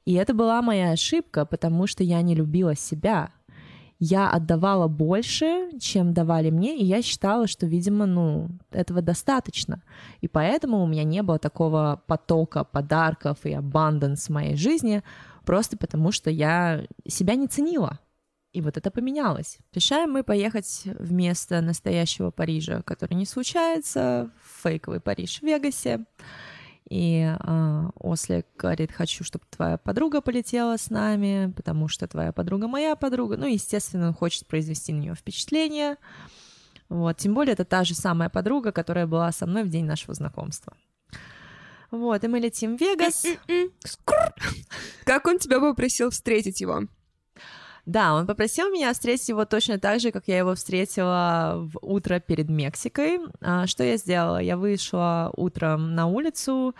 И 0.05 0.14
это 0.14 0.35
была 0.35 0.62
моя 0.62 0.93
ошибка, 0.93 1.45
потому 1.45 1.87
что 1.88 2.05
я 2.05 2.23
не 2.23 2.35
любила 2.35 2.76
себя. 2.76 3.31
Я 3.99 4.29
отдавала 4.31 4.88
больше, 4.88 5.71
чем 5.81 6.12
давали 6.12 6.50
мне, 6.50 6.76
и 6.76 6.85
я 6.85 7.00
считала, 7.00 7.47
что, 7.47 7.67
видимо, 7.67 8.05
ну, 8.05 8.49
этого 8.71 9.00
достаточно. 9.00 9.83
И 10.21 10.29
поэтому 10.29 10.83
у 10.83 10.87
меня 10.87 11.03
не 11.05 11.23
было 11.23 11.38
такого 11.38 12.03
потока 12.07 12.65
подарков 12.65 13.38
и 13.45 13.53
абандонс 13.53 14.26
в 14.26 14.33
моей 14.33 14.57
жизни, 14.57 15.03
просто 15.47 15.79
потому 15.79 16.12
что 16.12 16.31
я 16.31 16.85
себя 17.07 17.37
не 17.37 17.47
ценила. 17.47 17.99
И 18.53 18.61
вот 18.61 18.76
это 18.76 18.91
поменялось. 18.91 19.59
Решаем 19.73 20.12
мы 20.12 20.23
поехать 20.23 20.83
вместо 20.85 21.61
настоящего 21.61 22.31
Парижа, 22.31 22.83
который 22.83 23.15
не 23.15 23.26
случается, 23.26 24.31
фейковый 24.62 25.00
Париж 25.00 25.41
в 25.41 25.43
Вегасе. 25.43 26.05
И 26.88 27.35
э, 27.37 27.90
Ослик 27.97 28.47
говорит, 28.57 28.93
хочу, 28.93 29.25
чтобы 29.25 29.45
твоя 29.50 29.76
подруга 29.76 30.21
полетела 30.21 30.76
с 30.76 30.88
нами, 30.88 31.52
потому 31.57 31.88
что 31.88 32.07
твоя 32.07 32.33
подруга 32.33 32.69
моя 32.69 32.95
подруга. 32.95 33.37
Ну, 33.37 33.47
естественно, 33.47 34.09
он 34.09 34.14
хочет 34.14 34.47
произвести 34.47 34.93
на 34.93 35.00
нее 35.00 35.14
впечатление. 35.14 35.97
Вот, 36.88 37.16
тем 37.16 37.35
более 37.35 37.55
это 37.55 37.64
та 37.64 37.83
же 37.83 37.95
самая 37.95 38.28
подруга, 38.28 38.71
которая 38.71 39.09
была 39.09 39.33
со 39.33 39.47
мной 39.47 39.64
в 39.64 39.69
день 39.69 39.85
нашего 39.85 40.14
знакомства. 40.14 40.76
Вот, 41.90 42.23
и 42.23 42.28
мы 42.28 42.38
летим 42.38 42.76
в 42.76 42.81
Вегас. 42.81 43.25
Как 45.05 45.26
он 45.26 45.38
тебя 45.38 45.59
попросил 45.59 46.11
встретить 46.11 46.61
его? 46.61 46.83
Да, 47.87 48.14
он 48.14 48.26
попросил 48.26 48.69
меня 48.71 48.93
встретить 48.93 49.28
его 49.28 49.45
точно 49.45 49.78
так 49.78 50.00
же, 50.00 50.11
как 50.11 50.25
я 50.26 50.38
его 50.38 50.57
встретила 50.57 51.69
в 51.73 51.78
утро 51.83 52.19
перед 52.19 52.49
Мексикой. 52.49 53.21
А, 53.40 53.69
что 53.69 53.85
я 53.85 53.97
сделала? 53.97 54.38
Я 54.38 54.57
вышла 54.57 55.33
утром 55.37 55.95
на 55.95 56.07
улицу 56.07 56.75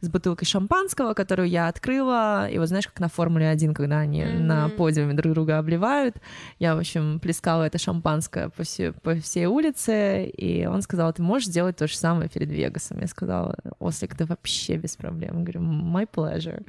с 0.00 0.08
бутылкой 0.08 0.46
шампанского, 0.46 1.14
которую 1.14 1.48
я 1.48 1.68
открыла, 1.68 2.48
и 2.48 2.58
вот 2.58 2.68
знаешь, 2.68 2.86
как 2.86 3.00
на 3.00 3.08
Формуле 3.08 3.48
1, 3.48 3.74
когда 3.74 3.98
они 3.98 4.22
mm-hmm. 4.22 4.38
на 4.38 4.68
подиуме 4.68 5.14
друг 5.14 5.34
друга 5.34 5.58
обливают, 5.58 6.16
я, 6.58 6.76
в 6.76 6.78
общем, 6.78 7.18
плескала 7.18 7.64
это 7.64 7.78
шампанское 7.78 8.48
по, 8.50 8.62
все, 8.62 8.92
по 8.92 9.16
всей 9.16 9.46
улице, 9.46 10.26
и 10.26 10.66
он 10.66 10.82
сказал, 10.82 11.12
ты 11.12 11.22
можешь 11.22 11.48
сделать 11.48 11.76
то 11.76 11.88
же 11.88 11.96
самое 11.96 12.28
перед 12.28 12.48
Вегасом? 12.50 13.00
Я 13.00 13.08
сказала, 13.08 13.56
Ослик, 13.80 14.16
да 14.16 14.24
вообще 14.26 14.76
без 14.76 14.96
проблем. 14.96 15.38
Я 15.38 15.42
говорю, 15.42 15.60
my 15.62 16.08
pleasure. 16.08 16.64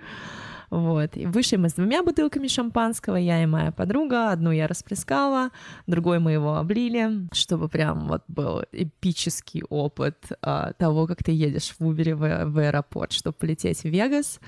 Вот. 0.70 1.18
И 1.18 1.26
вышли 1.26 1.58
мы 1.58 1.70
с 1.70 1.74
двумя 1.74 2.04
бутылками 2.04 2.48
шампанского, 2.48 3.16
я 3.16 3.42
и 3.44 3.46
моя 3.46 3.72
подруга. 3.72 4.32
Одну 4.32 4.52
я 4.52 4.68
расплескала, 4.68 5.50
другой 5.88 6.20
мы 6.20 6.34
его 6.34 6.58
облили, 6.58 7.28
чтобы 7.32 7.70
прям 7.70 8.08
вот 8.08 8.24
был 8.28 8.64
эпический 8.72 9.64
опыт 9.70 10.32
а, 10.42 10.74
того, 10.74 11.08
как 11.08 11.24
ты 11.24 11.32
едешь 11.32 11.76
в 11.78 11.86
Убере 11.86 12.16
в, 12.16 12.46
в 12.46 12.58
аэропорт, 12.60 13.12
чтобы 13.12 13.36
полететь 13.38 13.82
в 13.82 13.86
Вегас. 13.86 14.40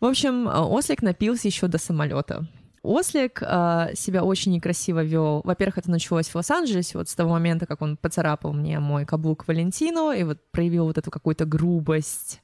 В 0.00 0.04
общем, 0.04 0.46
Ослик 0.46 1.02
напился 1.02 1.48
еще 1.48 1.66
до 1.66 1.78
самолета. 1.78 2.46
Ослик 2.82 3.42
э, 3.42 3.90
себя 3.94 4.22
очень 4.22 4.52
некрасиво 4.52 5.02
вел. 5.02 5.40
Во-первых, 5.44 5.78
это 5.78 5.90
началось 5.90 6.28
в 6.28 6.34
Лос-Анджелесе, 6.36 6.96
вот 6.96 7.08
с 7.08 7.14
того 7.14 7.30
момента, 7.30 7.66
как 7.66 7.82
он 7.82 7.96
поцарапал 7.96 8.52
мне 8.52 8.78
мой 8.78 9.04
каблук 9.04 9.48
Валентину 9.48 10.12
и 10.12 10.22
вот 10.22 10.38
проявил 10.52 10.84
вот 10.84 10.96
эту 10.96 11.10
какую-то 11.10 11.44
грубость, 11.44 12.40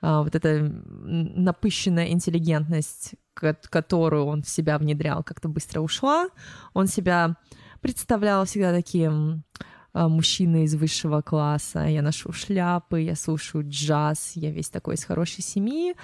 вот 0.00 0.34
эта 0.34 0.60
напыщенная 0.62 2.08
интеллигентность, 2.08 3.14
которую 3.34 4.26
он 4.26 4.42
в 4.42 4.48
себя 4.48 4.78
внедрял, 4.78 5.22
как-то 5.22 5.48
быстро 5.48 5.80
ушла. 5.80 6.28
Он 6.72 6.86
себя 6.86 7.36
представлял 7.80 8.44
всегда 8.44 8.72
таким 8.72 9.44
а, 9.92 10.08
мужчиной 10.08 10.64
из 10.64 10.74
высшего 10.74 11.20
класса, 11.20 11.80
я 11.80 12.02
ношу 12.02 12.32
шляпы, 12.32 13.00
я 13.00 13.16
слушаю 13.16 13.64
джаз, 13.66 14.32
я 14.34 14.50
весь 14.50 14.70
такой 14.70 14.94
из 14.94 15.04
хорошей 15.04 15.42
семьи. 15.42 15.94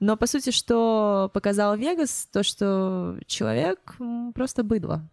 Но, 0.00 0.16
по 0.16 0.26
сути, 0.26 0.50
что 0.50 1.30
показал 1.34 1.76
Вегас, 1.76 2.28
то, 2.32 2.42
что 2.42 3.18
человек 3.26 3.96
просто 4.34 4.62
быдло. 4.62 5.08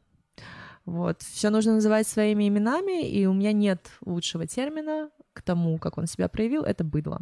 Вот. 0.86 1.22
Все 1.22 1.50
нужно 1.50 1.74
называть 1.74 2.08
своими 2.08 2.48
именами, 2.48 3.08
и 3.08 3.26
у 3.26 3.34
меня 3.34 3.52
нет 3.52 3.90
лучшего 4.06 4.48
термина 4.48 5.10
к 5.34 5.42
тому, 5.42 5.78
как 5.78 5.98
он 5.98 6.08
себя 6.08 6.28
проявил, 6.28 6.64
это 6.64 6.84
быдло. 6.84 7.20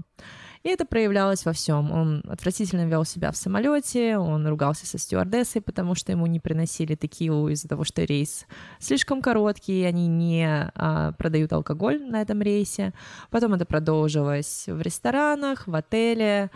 И 0.64 0.70
это 0.70 0.86
проявлялось 0.86 1.46
во 1.46 1.54
всем. 1.54 1.92
Он 1.92 2.22
отвратительно 2.28 2.86
вел 2.86 3.06
себя 3.06 3.32
в 3.32 3.38
самолете, 3.38 4.18
он 4.18 4.46
ругался 4.46 4.86
со 4.86 4.98
стюардессой, 4.98 5.62
потому 5.62 5.96
что 5.96 6.12
ему 6.12 6.26
не 6.26 6.42
приносили 6.42 6.96
текилу 6.96 7.48
из-за 7.50 7.70
того, 7.70 7.86
что 7.86 8.04
рейс 8.04 8.46
слишком 8.78 9.22
короткий, 9.22 9.84
они 9.84 10.08
не 10.08 10.70
а, 10.76 11.14
продают 11.14 11.54
алкоголь 11.54 12.04
на 12.04 12.22
этом 12.22 12.42
рейсе. 12.42 12.94
Потом 13.30 13.54
это 13.54 13.66
продолжилось 13.66 14.66
в 14.68 14.82
ресторанах, 14.82 15.66
в 15.66 15.74
отеле, 15.74 16.52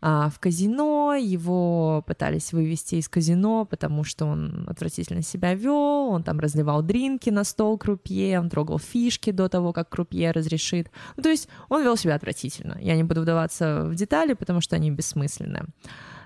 а, 0.00 0.30
в 0.30 0.38
казино, 0.38 1.14
его 1.14 2.04
пытались 2.06 2.52
вывести 2.52 2.96
из 2.96 3.08
казино, 3.08 3.64
потому 3.64 4.04
что 4.04 4.26
он 4.26 4.64
отвратительно 4.68 5.22
себя 5.22 5.54
вел, 5.54 6.08
он 6.10 6.22
там 6.22 6.38
разливал 6.38 6.82
дринки 6.82 7.30
на 7.30 7.42
стол 7.42 7.76
крупье, 7.78 8.38
он 8.38 8.48
трогал 8.48 8.78
фишки 8.78 9.32
до 9.32 9.48
того, 9.48 9.72
как 9.72 9.88
крупье 9.88 10.30
разрешит. 10.30 10.90
Ну, 11.16 11.22
то 11.22 11.28
есть 11.28 11.48
он 11.68 11.82
вел 11.82 11.96
себя 11.96 12.14
отвратительно. 12.14 12.78
Я 12.80 12.94
не 12.94 13.02
буду 13.02 13.22
вдаваться 13.22 13.84
в 13.86 13.94
детали, 13.96 14.34
потому 14.34 14.60
что 14.60 14.76
они 14.76 14.90
бессмысленные. 14.90 15.64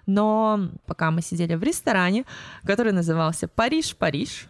Но 0.06 0.68
пока 0.86 1.10
мы 1.10 1.22
сидели 1.22 1.54
в 1.54 1.62
ресторане, 1.62 2.24
который 2.64 2.92
назывался 2.92 3.48
«Париж, 3.48 3.96
Париж», 3.96 4.48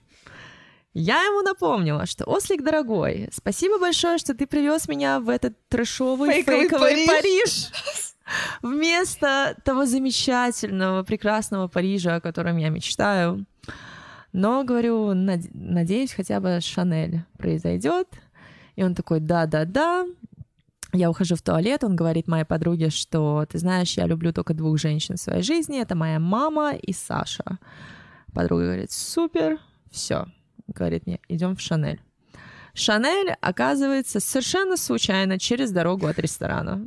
я 0.94 1.22
ему 1.22 1.40
напомнила, 1.42 2.04
что 2.04 2.24
Ослик 2.24 2.62
дорогой, 2.62 3.28
спасибо 3.32 3.78
большое, 3.78 4.18
что 4.18 4.34
ты 4.34 4.46
привез 4.46 4.88
меня 4.88 5.20
в 5.20 5.30
этот 5.30 5.54
трэшовый 5.68 6.30
фейковый, 6.32 6.60
фейковый 6.68 7.06
Париж. 7.06 7.70
Париж. 7.70 8.11
вместо 8.62 9.56
того 9.64 9.86
замечательного, 9.86 11.02
прекрасного 11.02 11.68
Парижа, 11.68 12.16
о 12.16 12.20
котором 12.20 12.56
я 12.56 12.68
мечтаю. 12.68 13.46
Но, 14.32 14.64
говорю, 14.64 15.12
надеюсь, 15.14 16.12
хотя 16.12 16.40
бы 16.40 16.60
Шанель 16.60 17.24
произойдет. 17.38 18.08
И 18.76 18.82
он 18.82 18.94
такой, 18.94 19.20
да-да-да. 19.20 20.06
Я 20.94 21.08
ухожу 21.08 21.36
в 21.36 21.42
туалет, 21.42 21.84
он 21.84 21.96
говорит 21.96 22.28
моей 22.28 22.44
подруге, 22.44 22.90
что, 22.90 23.46
ты 23.48 23.58
знаешь, 23.58 23.96
я 23.96 24.06
люблю 24.06 24.32
только 24.32 24.52
двух 24.52 24.78
женщин 24.78 25.16
в 25.16 25.20
своей 25.20 25.42
жизни, 25.42 25.80
это 25.80 25.94
моя 25.94 26.18
мама 26.18 26.72
и 26.74 26.92
Саша. 26.92 27.58
Подруга 28.34 28.64
говорит, 28.64 28.92
супер, 28.92 29.58
все, 29.90 30.26
говорит 30.66 31.06
мне, 31.06 31.18
идем 31.28 31.56
в 31.56 31.60
Шанель. 31.60 32.00
Шанель 32.74 33.34
оказывается 33.40 34.20
совершенно 34.20 34.76
случайно 34.76 35.38
через 35.38 35.70
дорогу 35.70 36.06
от 36.06 36.18
ресторана. 36.18 36.86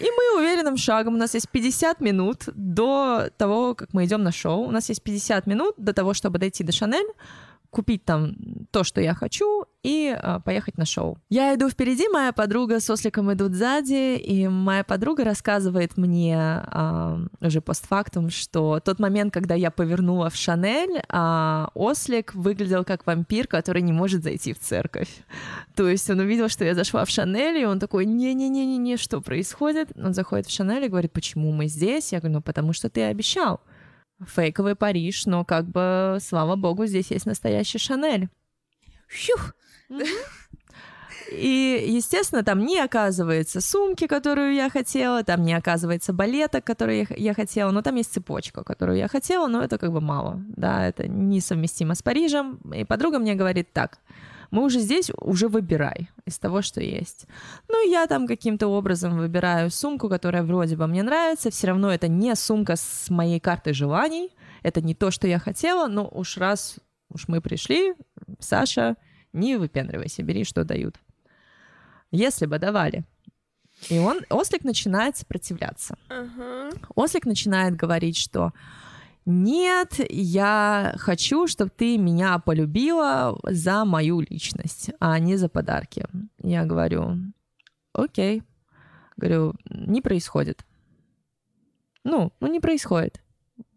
И 0.00 0.04
мы 0.04 0.38
уверенным 0.40 0.76
шагом, 0.76 1.14
у 1.14 1.18
нас 1.18 1.34
есть 1.34 1.48
50 1.48 2.00
минут 2.00 2.48
до 2.54 3.30
того, 3.36 3.74
как 3.74 3.92
мы 3.92 4.04
идем 4.04 4.22
на 4.22 4.32
шоу, 4.32 4.66
у 4.66 4.70
нас 4.70 4.88
есть 4.88 5.02
50 5.02 5.46
минут 5.46 5.74
до 5.78 5.92
того, 5.92 6.14
чтобы 6.14 6.38
дойти 6.38 6.64
до 6.64 6.72
Шанель, 6.72 7.06
купить 7.74 8.04
там 8.04 8.36
то, 8.70 8.84
что 8.84 9.00
я 9.00 9.14
хочу, 9.14 9.66
и 9.84 10.16
э, 10.16 10.40
поехать 10.44 10.78
на 10.78 10.86
шоу. 10.86 11.18
Я 11.28 11.54
иду 11.54 11.68
впереди, 11.68 12.08
моя 12.08 12.32
подруга 12.32 12.80
с 12.80 12.88
осликом 12.88 13.32
идут 13.32 13.52
сзади, 13.52 14.16
и 14.16 14.48
моя 14.48 14.82
подруга 14.82 15.24
рассказывает 15.24 15.98
мне 15.98 16.62
э, 16.72 17.18
уже 17.40 17.60
постфактум, 17.60 18.30
что 18.30 18.80
тот 18.80 18.98
момент, 18.98 19.34
когда 19.34 19.54
я 19.54 19.70
повернула 19.70 20.30
в 20.30 20.36
Шанель, 20.36 21.02
э, 21.06 21.66
ослик 21.74 22.34
выглядел 22.34 22.84
как 22.84 23.06
вампир, 23.06 23.46
который 23.46 23.82
не 23.82 23.92
может 23.92 24.22
зайти 24.22 24.54
в 24.54 24.58
церковь. 24.58 25.10
То 25.74 25.88
есть 25.88 26.08
он 26.08 26.20
увидел, 26.20 26.48
что 26.48 26.64
я 26.64 26.74
зашла 26.74 27.04
в 27.04 27.10
Шанель, 27.10 27.58
и 27.58 27.66
он 27.66 27.78
такой, 27.78 28.06
не-не-не-не, 28.06 28.96
что 28.96 29.20
происходит? 29.20 29.90
Он 30.02 30.14
заходит 30.14 30.46
в 30.46 30.50
Шанель 30.50 30.84
и 30.84 30.88
говорит, 30.88 31.12
почему 31.12 31.52
мы 31.52 31.66
здесь? 31.66 32.12
Я 32.12 32.20
говорю, 32.20 32.36
ну 32.36 32.42
потому 32.42 32.72
что 32.72 32.88
ты 32.88 33.02
обещал 33.02 33.60
фейковый 34.26 34.74
Париж, 34.74 35.26
но 35.26 35.44
как 35.44 35.66
бы, 35.66 36.18
слава 36.20 36.56
богу, 36.56 36.86
здесь 36.86 37.10
есть 37.10 37.26
настоящий 37.26 37.78
Шанель. 37.78 38.28
Фух. 39.08 39.54
И, 41.32 41.84
естественно, 41.88 42.44
там 42.44 42.64
не 42.64 42.78
оказывается 42.78 43.60
сумки, 43.60 44.06
которую 44.06 44.54
я 44.54 44.68
хотела, 44.68 45.24
там 45.24 45.42
не 45.42 45.54
оказывается 45.54 46.12
балеток, 46.12 46.64
которые 46.64 47.06
я 47.16 47.34
хотела, 47.34 47.70
но 47.70 47.82
там 47.82 47.96
есть 47.96 48.12
цепочка, 48.12 48.62
которую 48.62 48.98
я 48.98 49.08
хотела, 49.08 49.48
но 49.48 49.62
это 49.62 49.78
как 49.78 49.92
бы 49.92 50.00
мало, 50.00 50.42
да, 50.48 50.86
это 50.86 51.08
несовместимо 51.08 51.94
с 51.94 52.02
Парижем. 52.02 52.56
И 52.72 52.84
подруга 52.84 53.18
мне 53.18 53.34
говорит 53.34 53.72
так, 53.72 53.98
мы 54.54 54.62
уже 54.62 54.78
здесь, 54.78 55.10
уже 55.20 55.48
выбирай 55.48 56.08
из 56.26 56.38
того, 56.38 56.62
что 56.62 56.80
есть. 56.80 57.26
Ну, 57.68 57.90
я 57.90 58.06
там 58.06 58.28
каким-то 58.28 58.68
образом 58.68 59.18
выбираю 59.18 59.68
сумку, 59.68 60.08
которая 60.08 60.44
вроде 60.44 60.76
бы 60.76 60.86
мне 60.86 61.02
нравится, 61.02 61.50
все 61.50 61.66
равно 61.66 61.92
это 61.92 62.06
не 62.06 62.36
сумка 62.36 62.76
с 62.76 63.10
моей 63.10 63.40
картой 63.40 63.72
желаний, 63.72 64.30
это 64.62 64.80
не 64.80 64.94
то, 64.94 65.10
что 65.10 65.26
я 65.26 65.40
хотела, 65.40 65.88
но 65.88 66.08
уж 66.08 66.36
раз 66.38 66.76
уж 67.10 67.26
мы 67.26 67.40
пришли, 67.40 67.94
Саша, 68.38 68.94
не 69.32 69.56
выпендривайся, 69.56 70.22
бери, 70.22 70.44
что 70.44 70.62
дают. 70.62 71.00
Если 72.12 72.46
бы 72.46 72.60
давали. 72.60 73.02
И 73.88 73.98
он, 73.98 74.20
Ослик 74.30 74.62
начинает 74.62 75.16
сопротивляться. 75.16 75.96
Uh-huh. 76.08 76.80
Ослик 76.94 77.26
начинает 77.26 77.74
говорить, 77.74 78.16
что 78.16 78.52
нет, 79.26 80.00
я 80.10 80.94
хочу, 80.98 81.46
чтобы 81.46 81.70
ты 81.70 81.96
меня 81.96 82.38
полюбила 82.38 83.38
за 83.44 83.86
мою 83.86 84.20
личность, 84.20 84.90
а 85.00 85.18
не 85.18 85.36
за 85.36 85.48
подарки. 85.48 86.06
Я 86.42 86.66
говорю, 86.66 87.16
окей. 87.94 88.42
Говорю, 89.16 89.54
не 89.70 90.02
происходит. 90.02 90.66
Ну, 92.02 92.32
ну 92.40 92.48
не 92.48 92.60
происходит. 92.60 93.22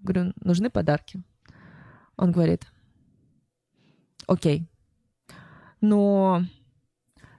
Говорю, 0.02 0.34
нужны 0.42 0.70
подарки. 0.70 1.24
Он 2.18 2.34
говорит, 2.34 2.68
окей. 4.26 4.68
Но 5.80 6.42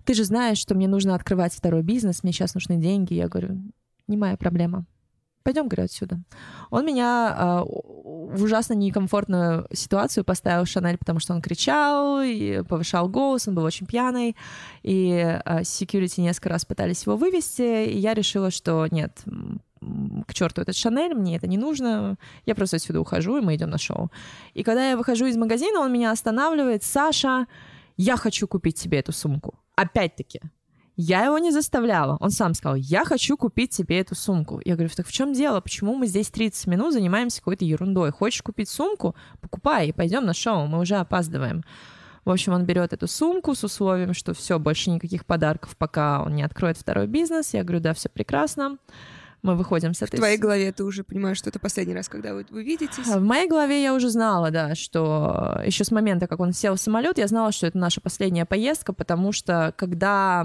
ты 0.05 0.15
же 0.15 0.25
знаешь, 0.25 0.59
что 0.59 0.75
мне 0.75 0.89
нужно 0.89 1.15
открывать 1.15 1.53
второй 1.53 1.83
бизнес, 1.83 2.23
мне 2.23 2.33
сейчас 2.33 2.55
нужны 2.55 2.79
деньги. 2.79 3.13
Я 3.13 3.29
говорю, 3.29 3.61
не 4.07 4.17
моя 4.17 4.39
проблема 4.39 4.87
пойдем, 5.49 5.67
говорю, 5.67 5.85
отсюда. 5.85 6.21
Он 6.71 6.85
меня 6.85 7.35
э, 7.35 7.65
в 7.65 8.43
ужасно 8.43 8.75
некомфортную 8.75 9.67
ситуацию 9.73 10.23
поставил 10.23 10.67
Шанель, 10.67 10.99
потому 10.99 11.21
что 11.21 11.33
он 11.33 11.41
кричал 11.41 12.21
и 12.21 12.63
повышал 12.69 13.09
голос, 13.09 13.49
он 13.49 13.55
был 13.55 13.65
очень 13.65 13.87
пьяный, 13.87 14.37
и 14.83 15.09
э, 15.09 15.61
security 15.63 16.21
несколько 16.21 16.51
раз 16.51 16.67
пытались 16.67 17.07
его 17.07 17.17
вывести, 17.17 17.87
и 17.87 17.99
я 17.99 18.13
решила, 18.13 18.51
что 18.51 18.87
нет, 18.91 19.23
к 20.27 20.35
черту 20.35 20.61
этот 20.61 20.77
Шанель, 20.77 21.15
мне 21.15 21.37
это 21.37 21.47
не 21.47 21.57
нужно, 21.57 22.19
я 22.45 22.55
просто 22.55 22.77
отсюда 22.77 23.01
ухожу, 23.01 23.39
и 23.39 23.41
мы 23.41 23.55
идем 23.55 23.71
на 23.71 23.79
шоу. 23.79 24.11
И 24.53 24.63
когда 24.63 24.91
я 24.91 24.99
выхожу 24.99 25.25
из 25.27 25.37
магазина, 25.39 25.81
он 25.81 25.91
меня 25.91 26.13
останавливает, 26.13 26.83
Саша, 26.83 27.47
я 27.97 28.17
хочу 28.17 28.47
купить 28.47 28.77
себе 28.77 28.99
эту 28.99 29.13
сумку. 29.13 29.55
Опять-таки, 29.77 30.41
я 31.01 31.25
его 31.25 31.39
не 31.39 31.53
заставляла. 31.53 32.17
Он 32.19 32.31
сам 32.31 32.55
сказал, 32.55 32.75
я 32.75 33.05
хочу 33.05 33.37
купить 33.37 33.71
тебе 33.71 34.01
эту 34.01 34.17
сумку. 34.17 34.61
Я 34.65 34.75
говорю, 34.75 34.91
так 34.95 35.07
в 35.07 35.13
чем 35.13 35.33
дело? 35.33 35.61
Почему 35.61 35.95
мы 35.95 36.09
здесь 36.09 36.29
30 36.29 36.67
минут 36.67 36.93
занимаемся 36.93 37.39
какой-то 37.39 37.65
ерундой? 37.65 38.11
Хочешь 38.11 38.43
купить 38.43 38.69
сумку? 38.69 39.15
Покупай 39.41 39.89
и 39.89 39.93
пойдем 39.93 40.27
на 40.27 40.35
шоу, 40.35 40.67
мы 40.67 40.81
уже 40.81 40.97
опаздываем. 40.97 41.63
В 42.25 42.31
общем, 42.31 42.53
он 42.53 42.65
берет 42.65 42.93
эту 42.93 43.07
сумку 43.07 43.55
с 43.55 43.63
условием, 43.63 44.13
что 44.13 44.35
все, 44.35 44.59
больше 44.59 44.91
никаких 44.91 45.25
подарков, 45.25 45.77
пока 45.77 46.21
он 46.21 46.35
не 46.35 46.43
откроет 46.43 46.77
второй 46.77 47.07
бизнес. 47.07 47.55
Я 47.55 47.63
говорю, 47.63 47.81
да, 47.81 47.95
все 47.95 48.09
прекрасно. 48.09 48.79
Мы 49.43 49.55
выходим 49.55 49.95
с 49.95 50.03
этой... 50.03 50.17
В 50.17 50.19
твоей 50.19 50.37
голове 50.37 50.73
ты 50.73 50.83
уже 50.83 51.05
понимаешь, 51.05 51.39
что 51.39 51.49
это 51.49 51.61
последний 51.61 51.95
раз, 51.95 52.09
когда 52.09 52.35
вы, 52.35 52.45
вы 52.51 52.65
видитесь? 52.65 53.07
В 53.07 53.23
моей 53.23 53.49
голове 53.49 53.81
я 53.81 53.95
уже 53.95 54.11
знала, 54.11 54.51
да, 54.51 54.75
что 54.75 55.61
еще 55.65 55.85
с 55.85 55.93
момента, 55.93 56.27
как 56.27 56.41
он 56.41 56.53
сел 56.53 56.75
в 56.75 56.81
самолет, 56.81 57.19
я 57.19 57.29
знала, 57.29 57.53
что 57.53 57.69
это 57.69 57.79
наша 57.79 58.01
последняя 58.01 58.45
поездка, 58.45 58.93
потому 58.93 59.31
что 59.31 59.73
когда 59.77 60.45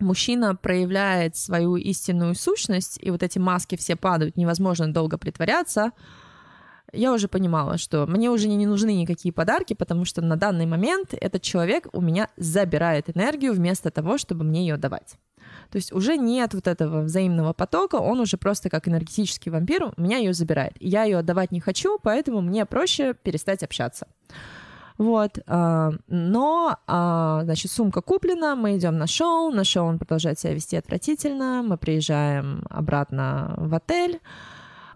мужчина 0.00 0.54
проявляет 0.54 1.36
свою 1.36 1.76
истинную 1.76 2.34
сущность, 2.34 2.98
и 3.00 3.10
вот 3.10 3.22
эти 3.22 3.38
маски 3.38 3.76
все 3.76 3.96
падают, 3.96 4.36
невозможно 4.36 4.92
долго 4.92 5.18
притворяться, 5.18 5.92
я 6.92 7.12
уже 7.12 7.28
понимала, 7.28 7.76
что 7.76 8.06
мне 8.06 8.30
уже 8.30 8.48
не 8.48 8.66
нужны 8.66 8.94
никакие 8.94 9.32
подарки, 9.32 9.74
потому 9.74 10.04
что 10.04 10.22
на 10.22 10.36
данный 10.36 10.66
момент 10.66 11.12
этот 11.12 11.42
человек 11.42 11.88
у 11.92 12.00
меня 12.00 12.28
забирает 12.36 13.10
энергию 13.14 13.52
вместо 13.52 13.90
того, 13.90 14.16
чтобы 14.16 14.44
мне 14.44 14.60
ее 14.60 14.76
давать. 14.76 15.16
То 15.70 15.76
есть 15.76 15.92
уже 15.92 16.16
нет 16.16 16.54
вот 16.54 16.68
этого 16.68 17.02
взаимного 17.02 17.52
потока, 17.52 17.96
он 17.96 18.20
уже 18.20 18.36
просто 18.36 18.70
как 18.70 18.88
энергетический 18.88 19.50
вампир 19.50 19.92
у 19.96 20.00
меня 20.00 20.18
ее 20.18 20.32
забирает. 20.32 20.74
Я 20.80 21.04
ее 21.04 21.18
отдавать 21.18 21.52
не 21.52 21.60
хочу, 21.60 21.98
поэтому 22.02 22.40
мне 22.40 22.64
проще 22.64 23.14
перестать 23.14 23.62
общаться. 23.62 24.06
Вот, 24.96 25.38
а, 25.46 25.92
но, 26.06 26.78
а, 26.86 27.40
значит, 27.44 27.72
сумка 27.72 28.00
куплена, 28.00 28.54
мы 28.54 28.76
идем 28.76 28.96
на 28.96 29.08
шоу, 29.08 29.50
на 29.50 29.64
шоу 29.64 29.86
он 29.86 29.98
продолжает 29.98 30.38
себя 30.38 30.54
вести 30.54 30.76
отвратительно, 30.76 31.64
мы 31.66 31.76
приезжаем 31.76 32.64
обратно 32.70 33.54
в 33.56 33.74
отель, 33.74 34.20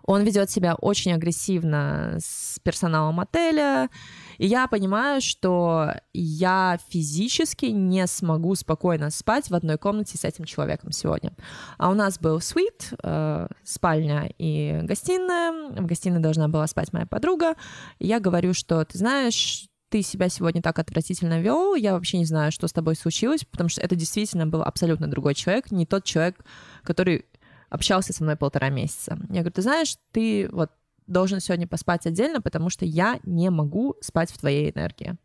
он 0.05 0.23
ведет 0.23 0.51
себя 0.51 0.75
очень 0.75 1.13
агрессивно 1.13 2.17
с 2.19 2.59
персоналом 2.61 3.21
отеля, 3.21 3.91
и 4.39 4.47
я 4.47 4.69
понимаю, 4.69 5.21
что 5.21 5.93
я 6.15 6.79
физически 6.89 7.67
не 7.67 8.07
смогу 8.07 8.55
спокойно 8.55 9.11
спать 9.11 9.51
в 9.51 9.55
одной 9.55 9.77
комнате 9.77 10.17
с 10.17 10.25
этим 10.25 10.45
человеком 10.45 10.93
сегодня. 10.93 11.33
А 11.77 11.91
у 11.91 11.95
нас 11.95 12.19
был 12.19 12.41
свит, 12.41 12.95
э, 13.03 13.49
спальня 13.65 14.31
и 14.39 14.81
гостиная. 14.85 15.73
В 15.73 15.87
гостиной 15.87 16.21
должна 16.21 16.49
была 16.49 16.67
спать 16.69 16.93
моя 16.93 17.05
подруга. 17.05 17.57
И 17.99 18.07
я 18.07 18.21
говорю, 18.21 18.55
что 18.55 18.85
ты 18.85 18.97
знаешь, 18.97 19.68
ты 19.89 20.03
себя 20.03 20.29
сегодня 20.29 20.63
так 20.63 20.79
отвратительно 20.79 21.41
вел, 21.41 21.75
я 21.75 21.95
вообще 21.95 22.19
не 22.19 22.25
знаю, 22.25 22.53
что 22.53 22.69
с 22.69 22.73
тобой 22.73 22.95
случилось, 22.95 23.45
потому 23.45 23.69
что 23.69 23.81
это 23.81 23.97
действительно 23.97 24.47
был 24.47 24.63
абсолютно 24.63 25.09
другой 25.09 25.35
человек, 25.35 25.71
не 25.71 25.87
тот 25.87 26.05
человек, 26.05 26.37
который 26.83 27.27
общался 27.71 28.13
со 28.13 28.23
мной 28.23 28.37
полтора 28.37 28.69
месяца. 28.69 29.19
Я 29.29 29.41
говорю, 29.41 29.53
ты 29.53 29.63
знаешь, 29.63 29.97
ты 30.13 30.49
вот 30.53 30.71
должен 31.07 31.41
сегодня 31.41 31.67
поспать 31.67 32.07
отдельно, 32.07 32.41
потому 32.41 32.71
что 32.71 32.85
я 32.85 33.19
не 33.25 33.51
могу 33.51 33.97
спать 34.01 34.31
в 34.31 34.39
твоей 34.39 34.71
энергии. 34.71 35.17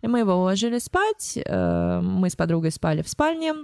И 0.00 0.08
мы 0.08 0.20
его 0.20 0.34
уложили 0.34 0.78
спать, 0.78 1.38
э, 1.44 2.00
мы 2.02 2.28
с 2.28 2.34
подругой 2.34 2.72
спали 2.72 3.02
в 3.02 3.08
спальне, 3.08 3.54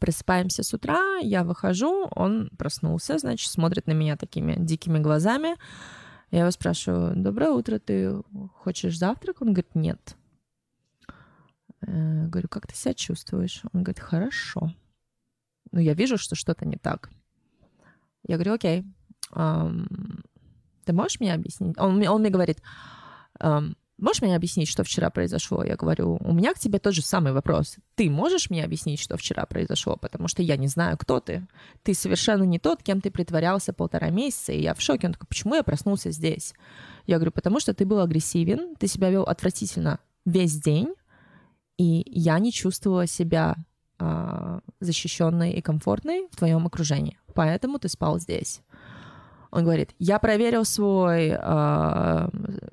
просыпаемся 0.00 0.64
с 0.64 0.74
утра, 0.74 1.18
я 1.22 1.44
выхожу, 1.44 2.08
он 2.10 2.50
проснулся, 2.58 3.18
значит, 3.18 3.50
смотрит 3.50 3.86
на 3.86 3.92
меня 3.92 4.16
такими 4.16 4.56
дикими 4.58 4.98
глазами, 4.98 5.54
я 6.30 6.40
его 6.40 6.50
спрашиваю, 6.50 7.14
доброе 7.16 7.50
утро, 7.50 7.78
ты 7.78 8.22
хочешь 8.54 8.98
завтрак? 8.98 9.42
Он 9.42 9.48
говорит, 9.48 9.74
нет. 9.74 10.16
Я 11.86 12.26
говорю, 12.28 12.48
как 12.48 12.66
ты 12.66 12.74
себя 12.74 12.94
чувствуешь? 12.94 13.62
Он 13.72 13.82
говорит, 13.82 14.00
хорошо. 14.00 14.74
Ну, 15.72 15.80
я 15.80 15.94
вижу, 15.94 16.18
что 16.18 16.34
что-то 16.34 16.66
не 16.66 16.76
так. 16.76 17.10
Я 18.26 18.36
говорю, 18.36 18.54
окей, 18.54 18.84
эм, 19.34 20.24
ты 20.84 20.92
можешь 20.92 21.20
мне 21.20 21.32
объяснить? 21.32 21.78
Он, 21.78 22.04
он 22.06 22.20
мне 22.20 22.30
говорит, 22.30 22.60
эм, 23.38 23.76
Можешь 23.98 24.20
мне 24.20 24.36
объяснить, 24.36 24.68
что 24.68 24.84
вчера 24.84 25.08
произошло? 25.08 25.64
Я 25.64 25.76
говорю, 25.76 26.18
у 26.20 26.32
меня 26.34 26.52
к 26.52 26.58
тебе 26.58 26.78
тот 26.78 26.94
же 26.94 27.00
самый 27.00 27.32
вопрос. 27.32 27.76
Ты 27.94 28.10
можешь 28.10 28.50
мне 28.50 28.62
объяснить, 28.62 29.00
что 29.00 29.16
вчера 29.16 29.46
произошло? 29.46 29.96
Потому 29.96 30.28
что 30.28 30.42
я 30.42 30.56
не 30.56 30.68
знаю, 30.68 30.98
кто 30.98 31.18
ты. 31.18 31.46
Ты 31.82 31.94
совершенно 31.94 32.42
не 32.42 32.58
тот, 32.58 32.82
кем 32.82 33.00
ты 33.00 33.10
притворялся 33.10 33.72
полтора 33.72 34.10
месяца, 34.10 34.52
и 34.52 34.60
я 34.60 34.74
в 34.74 34.82
шоке. 34.82 35.06
Он 35.06 35.14
такой, 35.14 35.26
почему 35.28 35.54
я 35.54 35.62
проснулся 35.62 36.10
здесь? 36.10 36.52
Я 37.06 37.16
говорю, 37.16 37.32
потому 37.32 37.58
что 37.58 37.72
ты 37.72 37.86
был 37.86 38.00
агрессивен, 38.00 38.76
ты 38.76 38.86
себя 38.86 39.08
вел 39.08 39.22
отвратительно 39.22 39.98
весь 40.26 40.60
день, 40.60 40.92
и 41.78 42.02
я 42.06 42.38
не 42.38 42.52
чувствовала 42.52 43.06
себя 43.06 43.56
э, 43.98 44.60
защищенной 44.80 45.52
и 45.52 45.62
комфортной 45.62 46.28
в 46.30 46.36
твоем 46.36 46.66
окружении. 46.66 47.18
Поэтому 47.34 47.78
ты 47.78 47.88
спал 47.88 48.18
здесь. 48.18 48.60
Он 49.56 49.64
говорит, 49.64 49.94
я 49.98 50.18
проверил 50.18 50.66
свой 50.66 51.30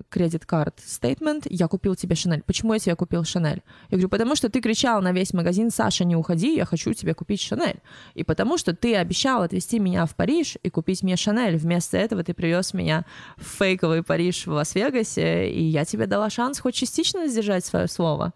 кредит-карт 0.09 0.79
uh, 0.79 0.83
statement, 0.83 1.47
я 1.49 1.69
купил 1.69 1.95
тебе 1.95 2.13
Шанель. 2.15 2.43
Почему 2.45 2.73
я 2.73 2.79
тебе 2.79 2.95
купил 2.97 3.23
Шанель? 3.23 3.61
Я 3.89 3.95
говорю, 3.97 4.09
потому 4.09 4.35
что 4.35 4.49
ты 4.49 4.59
кричал 4.59 5.01
на 5.01 5.13
весь 5.13 5.31
магазин, 5.33 5.71
Саша, 5.71 6.03
не 6.03 6.17
уходи, 6.17 6.53
я 6.53 6.65
хочу 6.65 6.91
тебе 6.91 7.13
купить 7.13 7.39
Шанель. 7.39 7.79
И 8.15 8.25
потому 8.25 8.57
что 8.57 8.75
ты 8.75 8.97
обещал 8.97 9.43
отвезти 9.43 9.79
меня 9.79 10.05
в 10.05 10.13
Париж 10.13 10.57
и 10.61 10.69
купить 10.69 11.03
мне 11.03 11.15
Шанель. 11.15 11.55
Вместо 11.55 11.95
этого 11.95 12.21
ты 12.21 12.33
привез 12.33 12.73
меня 12.73 13.05
в 13.37 13.45
фейковый 13.45 14.03
Париж 14.03 14.45
в 14.45 14.51
Лас-Вегасе, 14.51 15.49
и 15.49 15.63
я 15.63 15.85
тебе 15.85 16.05
дала 16.05 16.29
шанс 16.29 16.59
хоть 16.59 16.75
частично 16.75 17.29
сдержать 17.29 17.63
свое 17.63 17.87
слово. 17.87 18.33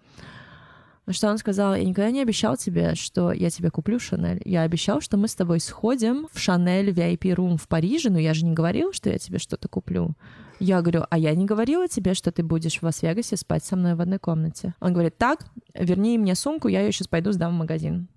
Что 1.09 1.29
он 1.29 1.37
сказал, 1.37 1.73
я 1.73 1.85
никогда 1.85 2.11
не 2.11 2.21
обещал 2.21 2.57
тебе, 2.57 2.95
что 2.95 3.31
я 3.31 3.49
тебе 3.49 3.71
куплю 3.71 3.97
Шанель. 3.97 4.41
Я 4.43 4.63
обещал, 4.63 4.99
что 4.99 5.15
мы 5.15 5.29
с 5.29 5.35
тобой 5.35 5.61
сходим 5.61 6.27
в 6.33 6.39
Шанель 6.39 6.89
VIP 6.89 7.33
Room 7.33 7.57
в 7.57 7.67
Париже, 7.69 8.09
но 8.09 8.19
я 8.19 8.33
же 8.33 8.45
не 8.45 8.53
говорил, 8.53 8.91
что 8.91 9.09
я 9.09 9.17
тебе 9.17 9.39
что-то 9.39 9.69
куплю. 9.69 10.15
Я 10.59 10.81
говорю, 10.81 11.05
а 11.09 11.17
я 11.17 11.33
не 11.33 11.45
говорила 11.45 11.87
тебе, 11.87 12.13
что 12.13 12.31
ты 12.31 12.43
будешь 12.43 12.79
в 12.79 12.83
Лас-Вегасе 12.83 13.37
спать 13.37 13.63
со 13.63 13.77
мной 13.77 13.95
в 13.95 14.01
одной 14.01 14.19
комнате. 14.19 14.73
Он 14.81 14.91
говорит, 14.91 15.17
так, 15.17 15.45
верни 15.73 16.17
мне 16.17 16.35
сумку, 16.35 16.67
я 16.67 16.81
ее 16.81 16.91
сейчас 16.91 17.07
пойду 17.07 17.31
сдам 17.31 17.53
в 17.53 17.59
магазин. 17.59 18.09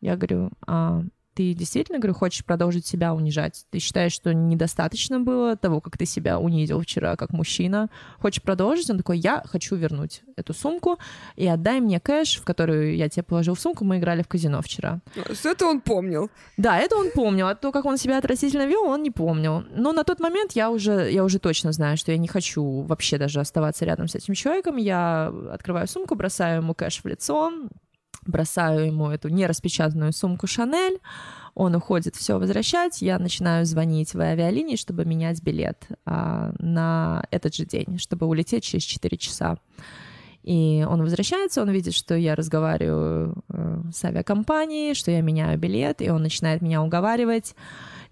Я 0.00 0.16
говорю, 0.16 0.50
а 0.66 1.02
ты 1.40 1.54
действительно, 1.54 1.98
говорю, 1.98 2.12
хочешь 2.12 2.44
продолжить 2.44 2.86
себя 2.86 3.14
унижать? 3.14 3.64
Ты 3.70 3.78
считаешь, 3.78 4.12
что 4.12 4.34
недостаточно 4.34 5.20
было 5.20 5.56
того, 5.56 5.80
как 5.80 5.96
ты 5.96 6.04
себя 6.04 6.38
унизил 6.38 6.82
вчера 6.82 7.16
как 7.16 7.30
мужчина? 7.30 7.88
Хочешь 8.18 8.42
продолжить? 8.42 8.90
Он 8.90 8.98
такой, 8.98 9.18
я 9.18 9.42
хочу 9.46 9.74
вернуть 9.74 10.20
эту 10.36 10.52
сумку 10.52 10.98
и 11.36 11.46
отдай 11.46 11.80
мне 11.80 11.98
кэш, 11.98 12.36
в 12.36 12.44
которую 12.44 12.94
я 12.94 13.08
тебе 13.08 13.22
положил 13.22 13.54
в 13.54 13.60
сумку, 13.60 13.86
мы 13.86 13.96
играли 13.96 14.22
в 14.22 14.28
казино 14.28 14.60
вчера. 14.60 15.00
Это 15.44 15.64
он 15.64 15.80
помнил. 15.80 16.28
Да, 16.58 16.78
это 16.78 16.96
он 16.96 17.10
помнил, 17.10 17.46
а 17.46 17.54
то, 17.54 17.72
как 17.72 17.86
он 17.86 17.96
себя 17.96 18.18
отвратительно 18.18 18.66
вел, 18.66 18.82
он 18.82 19.02
не 19.02 19.10
помнил. 19.10 19.64
Но 19.74 19.92
на 19.92 20.04
тот 20.04 20.20
момент 20.20 20.52
я 20.52 20.70
уже, 20.70 21.10
я 21.10 21.24
уже 21.24 21.38
точно 21.38 21.72
знаю, 21.72 21.96
что 21.96 22.12
я 22.12 22.18
не 22.18 22.28
хочу 22.28 22.82
вообще 22.82 23.16
даже 23.16 23.40
оставаться 23.40 23.86
рядом 23.86 24.08
с 24.08 24.14
этим 24.14 24.34
человеком. 24.34 24.76
Я 24.76 25.32
открываю 25.50 25.88
сумку, 25.88 26.16
бросаю 26.16 26.60
ему 26.60 26.74
кэш 26.74 27.00
в 27.02 27.06
лицо, 27.06 27.50
бросаю 28.26 28.86
ему 28.86 29.10
эту 29.10 29.28
нераспечатанную 29.28 30.12
сумку 30.12 30.46
Шанель, 30.46 30.98
он 31.54 31.74
уходит 31.74 32.16
все 32.16 32.38
возвращать, 32.38 33.02
я 33.02 33.18
начинаю 33.18 33.66
звонить 33.66 34.14
в 34.14 34.20
авиалинии, 34.20 34.76
чтобы 34.76 35.04
менять 35.04 35.42
билет 35.42 35.88
а, 36.06 36.52
на 36.58 37.24
этот 37.30 37.54
же 37.54 37.64
день, 37.64 37.98
чтобы 37.98 38.26
улететь 38.26 38.64
через 38.64 38.84
4 38.84 39.16
часа. 39.18 39.58
И 40.42 40.86
он 40.88 41.02
возвращается, 41.02 41.60
он 41.60 41.70
видит, 41.70 41.94
что 41.94 42.14
я 42.14 42.34
разговариваю 42.34 43.44
э, 43.50 43.82
с 43.92 44.02
авиакомпанией, 44.04 44.94
что 44.94 45.10
я 45.10 45.20
меняю 45.20 45.58
билет, 45.58 46.00
и 46.00 46.08
он 46.08 46.22
начинает 46.22 46.62
меня 46.62 46.82
уговаривать 46.82 47.54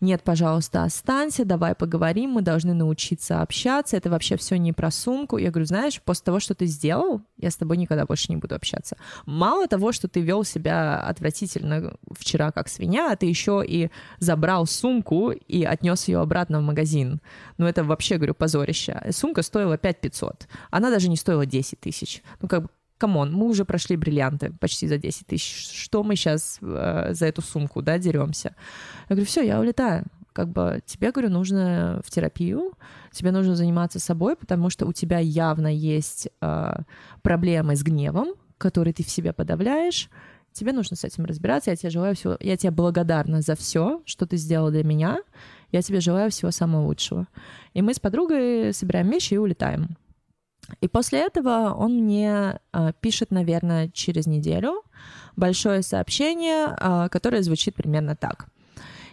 нет, 0.00 0.22
пожалуйста, 0.22 0.84
останься, 0.84 1.44
давай 1.44 1.74
поговорим, 1.74 2.30
мы 2.30 2.42
должны 2.42 2.72
научиться 2.72 3.42
общаться, 3.42 3.96
это 3.96 4.10
вообще 4.10 4.36
все 4.36 4.56
не 4.56 4.72
про 4.72 4.92
сумку. 4.92 5.38
Я 5.38 5.50
говорю, 5.50 5.66
знаешь, 5.66 6.00
после 6.02 6.24
того, 6.24 6.38
что 6.38 6.54
ты 6.54 6.66
сделал, 6.66 7.22
я 7.36 7.50
с 7.50 7.56
тобой 7.56 7.76
никогда 7.78 8.06
больше 8.06 8.26
не 8.30 8.36
буду 8.36 8.54
общаться. 8.54 8.96
Мало 9.26 9.66
того, 9.66 9.90
что 9.90 10.06
ты 10.06 10.20
вел 10.20 10.44
себя 10.44 11.00
отвратительно 11.00 11.94
вчера 12.16 12.52
как 12.52 12.68
свинья, 12.68 13.10
а 13.10 13.16
ты 13.16 13.26
еще 13.26 13.64
и 13.66 13.90
забрал 14.20 14.66
сумку 14.66 15.30
и 15.30 15.64
отнес 15.64 16.06
ее 16.06 16.20
обратно 16.20 16.60
в 16.60 16.62
магазин. 16.62 17.20
Ну, 17.56 17.66
это 17.66 17.82
вообще, 17.82 18.16
говорю, 18.16 18.34
позорище. 18.34 19.02
Сумка 19.10 19.42
стоила 19.42 19.76
5 19.76 20.00
500. 20.00 20.48
Она 20.70 20.90
даже 20.90 21.08
не 21.08 21.16
стоила 21.16 21.44
10 21.44 21.80
тысяч. 21.80 22.22
Ну, 22.40 22.46
как 22.46 22.62
бы 22.62 22.68
come 22.98 23.18
on, 23.18 23.32
мы 23.32 23.46
уже 23.46 23.64
прошли 23.64 23.96
бриллианты 23.96 24.52
почти 24.60 24.86
за 24.86 24.98
10 24.98 25.26
тысяч. 25.26 25.70
Что 25.72 26.02
мы 26.02 26.16
сейчас 26.16 26.58
э, 26.60 27.08
за 27.12 27.26
эту 27.26 27.42
сумку, 27.42 27.82
да, 27.82 27.98
деремся? 27.98 28.54
Я 29.08 29.14
говорю, 29.14 29.26
все, 29.26 29.42
я 29.42 29.60
улетаю. 29.60 30.04
Как 30.32 30.48
бы 30.48 30.80
тебе, 30.84 31.10
говорю, 31.10 31.30
нужно 31.30 32.00
в 32.04 32.10
терапию, 32.10 32.72
тебе 33.12 33.32
нужно 33.32 33.56
заниматься 33.56 33.98
собой, 33.98 34.36
потому 34.36 34.70
что 34.70 34.86
у 34.86 34.92
тебя 34.92 35.18
явно 35.18 35.68
есть 35.74 36.28
э, 36.40 36.72
проблемы 37.22 37.74
с 37.74 37.82
гневом, 37.82 38.34
которые 38.58 38.94
ты 38.94 39.02
в 39.02 39.10
себе 39.10 39.32
подавляешь. 39.32 40.10
Тебе 40.52 40.72
нужно 40.72 40.96
с 40.96 41.04
этим 41.04 41.24
разбираться. 41.24 41.70
Я 41.70 41.76
тебе 41.76 41.90
желаю 41.90 42.14
всего, 42.14 42.36
я 42.40 42.56
тебе 42.56 42.70
благодарна 42.70 43.42
за 43.42 43.54
все, 43.54 44.02
что 44.04 44.26
ты 44.26 44.36
сделал 44.36 44.70
для 44.70 44.84
меня. 44.84 45.18
Я 45.72 45.82
тебе 45.82 46.00
желаю 46.00 46.30
всего 46.30 46.50
самого 46.50 46.86
лучшего. 46.86 47.28
И 47.74 47.82
мы 47.82 47.94
с 47.94 48.00
подругой 48.00 48.72
собираем 48.72 49.10
вещи 49.10 49.34
и 49.34 49.38
улетаем. 49.38 49.96
И 50.80 50.88
после 50.88 51.20
этого 51.20 51.74
он 51.74 51.96
мне 51.96 52.60
э, 52.72 52.92
пишет, 53.00 53.30
наверное, 53.30 53.88
через 53.88 54.26
неделю 54.26 54.82
большое 55.36 55.82
сообщение, 55.82 56.76
э, 56.78 57.08
которое 57.10 57.42
звучит 57.42 57.74
примерно 57.74 58.16
так. 58.16 58.48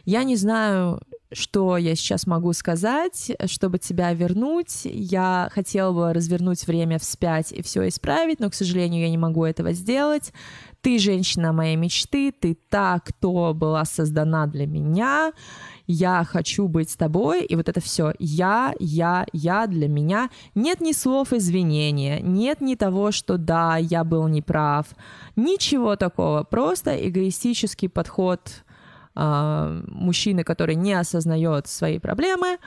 Я 0.06 0.24
не 0.24 0.36
знаю, 0.36 1.02
что 1.32 1.78
я 1.78 1.96
сейчас 1.96 2.28
могу 2.28 2.54
сказать, 2.54 3.32
чтобы 3.46 3.80
тебя 3.80 4.14
вернуть. 4.14 4.82
Я 4.84 5.50
хотела 5.52 5.92
бы 5.92 6.14
развернуть 6.14 6.66
время 6.68 7.00
вспять 7.00 7.52
и 7.52 7.62
все 7.62 7.88
исправить, 7.88 8.40
но, 8.40 8.50
к 8.50 8.54
сожалению, 8.54 9.02
я 9.02 9.10
не 9.10 9.18
могу 9.18 9.44
этого 9.44 9.74
сделать. 9.74 10.32
Ты 10.82 11.00
женщина 11.00 11.52
моей 11.52 11.76
мечты, 11.76 12.32
ты 12.32 12.56
та, 12.70 13.00
кто 13.00 13.54
была 13.56 13.86
создана 13.86 14.46
для 14.46 14.68
меня 14.68 15.34
я 15.88 16.24
хочу 16.24 16.68
быть 16.68 16.90
с 16.90 16.96
тобой, 16.96 17.44
и 17.44 17.56
вот 17.56 17.70
это 17.70 17.80
все 17.80 18.14
я, 18.20 18.74
я, 18.80 19.26
я 19.34 19.68
для 19.68 19.88
меня. 19.88 20.30
Нет 20.56 20.82
ни 20.82 20.92
слов 20.92 21.34
извинения, 21.34 22.20
нет 22.22 22.62
ни 22.62 22.76
того, 22.76 23.12
что 23.12 23.38
да, 23.38 23.78
я 23.78 24.04
был 24.04 24.28
неправ, 24.28 24.88
ничего 25.36 25.96
такого, 25.96 26.44
просто 26.44 26.96
эгоистический 27.08 27.90
подход 27.90 28.64
э, 29.16 29.82
мужчины, 29.88 30.44
который 30.44 30.76
не 30.76 30.94
осознает 30.94 31.68
свои 31.68 32.00
проблемы. 32.00 32.58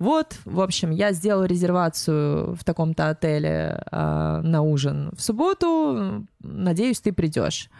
Вот, 0.00 0.36
в 0.44 0.60
общем, 0.60 0.90
я 0.90 1.12
сделал 1.12 1.44
резервацию 1.44 2.54
в 2.56 2.64
таком-то 2.64 3.10
отеле 3.10 3.80
э, 3.90 4.40
на 4.42 4.62
ужин 4.62 5.12
в 5.16 5.22
субботу. 5.22 6.26
Надеюсь, 6.40 7.00
ты 7.00 7.12
придешь. 7.12 7.70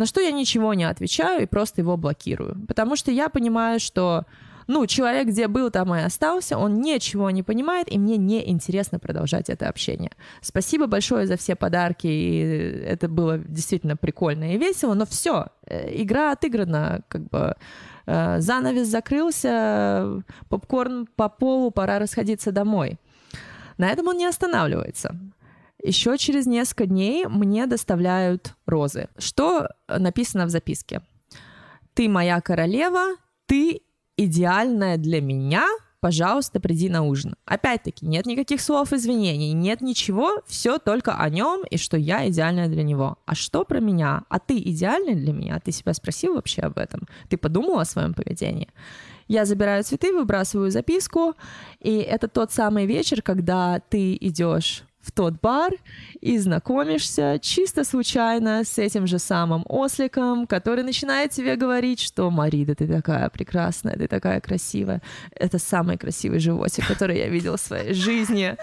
На 0.00 0.06
что 0.06 0.22
я 0.22 0.30
ничего 0.30 0.72
не 0.72 0.84
отвечаю 0.84 1.42
и 1.42 1.46
просто 1.46 1.82
его 1.82 1.98
блокирую. 1.98 2.56
Потому 2.66 2.96
что 2.96 3.10
я 3.10 3.28
понимаю, 3.28 3.78
что 3.78 4.24
ну, 4.66 4.86
человек, 4.86 5.28
где 5.28 5.46
был, 5.46 5.70
там 5.70 5.94
и 5.94 6.00
остался, 6.00 6.56
он 6.56 6.80
ничего 6.80 7.30
не 7.30 7.42
понимает, 7.42 7.92
и 7.92 7.98
мне 7.98 8.16
не 8.16 8.48
интересно 8.48 8.98
продолжать 8.98 9.50
это 9.50 9.68
общение. 9.68 10.12
Спасибо 10.40 10.86
большое 10.86 11.26
за 11.26 11.36
все 11.36 11.54
подарки, 11.54 12.06
и 12.06 12.82
это 12.86 13.10
было 13.10 13.36
действительно 13.36 13.94
прикольно 13.94 14.54
и 14.54 14.56
весело, 14.56 14.94
но 14.94 15.04
все, 15.04 15.48
э, 15.66 16.02
игра 16.02 16.32
отыграна, 16.32 17.02
как 17.08 17.28
бы 17.28 17.54
э, 18.06 18.40
занавес 18.40 18.88
закрылся, 18.88 20.22
попкорн 20.48 21.08
по 21.14 21.28
полу, 21.28 21.70
пора 21.70 21.98
расходиться 21.98 22.52
домой. 22.52 22.98
На 23.76 23.90
этом 23.90 24.06
он 24.06 24.16
не 24.16 24.24
останавливается. 24.24 25.14
Еще 25.82 26.18
через 26.18 26.46
несколько 26.46 26.86
дней 26.86 27.26
мне 27.26 27.66
доставляют 27.66 28.54
розы. 28.66 29.08
Что 29.18 29.68
написано 29.88 30.46
в 30.46 30.50
записке? 30.50 31.02
Ты 31.94 32.08
моя 32.08 32.40
королева, 32.40 33.16
ты 33.46 33.82
идеальная 34.16 34.98
для 34.98 35.20
меня, 35.20 35.66
пожалуйста, 36.00 36.60
приди 36.60 36.88
на 36.88 37.02
ужин. 37.02 37.34
Опять-таки, 37.46 38.06
нет 38.06 38.26
никаких 38.26 38.60
слов 38.60 38.92
извинений, 38.92 39.52
нет 39.52 39.80
ничего, 39.80 40.42
все 40.46 40.78
только 40.78 41.14
о 41.14 41.28
нем 41.30 41.62
и 41.70 41.78
что 41.78 41.96
я 41.96 42.28
идеальная 42.28 42.68
для 42.68 42.82
него. 42.82 43.16
А 43.26 43.34
что 43.34 43.64
про 43.64 43.80
меня? 43.80 44.24
А 44.28 44.38
ты 44.38 44.58
идеальный 44.58 45.14
для 45.14 45.32
меня? 45.32 45.58
Ты 45.60 45.72
себя 45.72 45.94
спросил 45.94 46.34
вообще 46.34 46.62
об 46.62 46.78
этом? 46.78 47.08
Ты 47.28 47.38
подумал 47.38 47.78
о 47.78 47.84
своем 47.84 48.14
поведении? 48.14 48.68
Я 49.28 49.44
забираю 49.44 49.84
цветы, 49.84 50.12
выбрасываю 50.12 50.70
записку, 50.70 51.34
и 51.78 51.98
это 51.98 52.28
тот 52.28 52.52
самый 52.52 52.86
вечер, 52.86 53.22
когда 53.22 53.80
ты 53.88 54.16
идешь 54.20 54.84
в 55.00 55.12
тот 55.12 55.40
бар 55.40 55.72
и 56.20 56.38
знакомишься 56.38 57.38
чисто 57.40 57.84
случайно 57.84 58.64
с 58.64 58.78
этим 58.78 59.06
же 59.06 59.18
самым 59.18 59.64
осликом, 59.66 60.46
который 60.46 60.84
начинает 60.84 61.30
тебе 61.30 61.56
говорить, 61.56 62.00
что 62.00 62.30
«Марида, 62.30 62.74
ты 62.74 62.86
такая 62.86 63.28
прекрасная, 63.30 63.96
ты 63.96 64.08
такая 64.08 64.40
красивая». 64.40 65.00
Это 65.34 65.58
самый 65.58 65.96
красивый 65.96 66.38
животик, 66.38 66.86
который 66.86 67.18
я 67.18 67.28
видела 67.28 67.56
в 67.56 67.60
своей 67.60 67.94
жизни. 67.94 68.56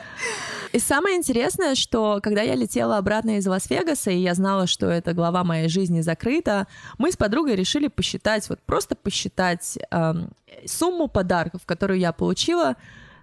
И 0.73 0.79
самое 0.79 1.17
интересное, 1.17 1.75
что 1.75 2.19
когда 2.21 2.41
я 2.41 2.53
летела 2.53 2.97
обратно 2.97 3.37
из 3.37 3.47
Лас-Вегаса, 3.47 4.11
и 4.11 4.17
я 4.17 4.35
знала, 4.35 4.67
что 4.67 4.87
эта 4.87 5.13
глава 5.13 5.43
моей 5.43 5.69
жизни 5.69 6.01
закрыта, 6.01 6.67
мы 6.97 7.11
с 7.11 7.17
подругой 7.17 7.55
решили 7.55 7.87
посчитать, 7.87 8.47
вот 8.49 8.59
просто 8.61 8.95
посчитать 8.95 9.79
эм, 9.89 10.29
сумму 10.65 11.07
подарков, 11.07 11.61
которую 11.65 11.99
я 11.99 12.11
получила 12.11 12.75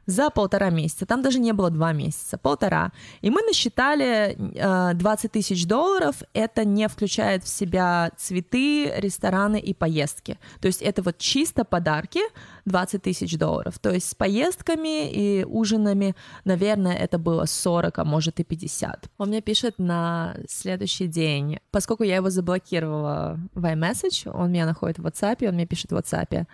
за 0.07 0.31
полтора 0.31 0.71
месяца. 0.71 1.07
Там 1.07 1.23
даже 1.23 1.38
не 1.38 1.53
было 1.53 1.71
два 1.71 1.93
месяца, 1.93 2.38
полтора. 2.38 2.93
И 3.21 3.31
мы 3.31 3.43
насчитали 3.43 4.37
э, 4.37 4.95
20 4.95 5.33
тысяч 5.33 5.67
долларов. 5.67 6.17
Это 6.33 6.64
не 6.64 6.88
включает 6.88 7.45
в 7.45 7.49
себя 7.49 8.11
цветы, 8.17 8.93
рестораны 8.97 9.61
и 9.61 9.75
поездки. 9.75 10.38
То 10.61 10.67
есть 10.67 10.83
это 10.83 11.03
вот 11.03 11.19
чисто 11.19 11.64
подарки 11.64 12.21
20 12.64 13.03
тысяч 13.03 13.38
долларов. 13.38 13.79
То 13.79 13.90
есть 13.90 14.11
с 14.11 14.14
поездками 14.14 15.11
и 15.11 15.45
ужинами, 15.45 16.14
наверное, 16.45 16.95
это 16.95 17.19
было 17.19 17.45
40, 17.47 17.99
а 17.99 18.05
может 18.05 18.40
и 18.40 18.45
50. 18.45 19.11
Он 19.19 19.29
мне 19.29 19.40
пишет 19.40 19.79
на 19.79 20.37
следующий 20.49 21.07
день. 21.07 21.59
Поскольку 21.71 22.05
я 22.05 22.17
его 22.17 22.31
заблокировала 22.31 23.38
в 23.55 23.64
iMessage, 23.64 24.31
он 24.31 24.53
меня 24.53 24.67
находит 24.67 24.99
в 24.99 25.07
WhatsApp, 25.07 25.49
он 25.49 25.55
мне 25.55 25.67
пишет 25.67 25.93
в 25.93 25.97
WhatsApp. 25.97 26.47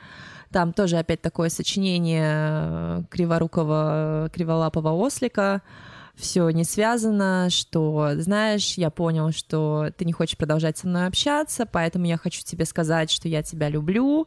Там 0.53 0.73
тоже 0.73 0.99
опять 0.99 1.21
такое 1.23 1.49
сочинение 1.49 2.33
э, 2.33 3.03
криворукого, 3.11 4.31
криволапого 4.33 4.93
ослика, 4.93 5.63
все 6.21 6.51
не 6.51 6.65
связано, 6.65 7.49
что, 7.51 8.11
знаешь, 8.17 8.75
я 8.75 8.91
понял, 8.91 9.33
что 9.33 9.91
ты 9.97 10.05
не 10.05 10.13
хочешь 10.13 10.37
продолжать 10.37 10.77
со 10.79 10.87
мной 10.87 11.07
общаться, 11.07 11.67
поэтому 11.67 12.05
я 12.05 12.17
хочу 12.17 12.43
тебе 12.45 12.65
сказать, 12.65 13.11
что 13.11 13.27
я 13.29 13.43
тебя 13.43 13.69
люблю. 13.69 14.27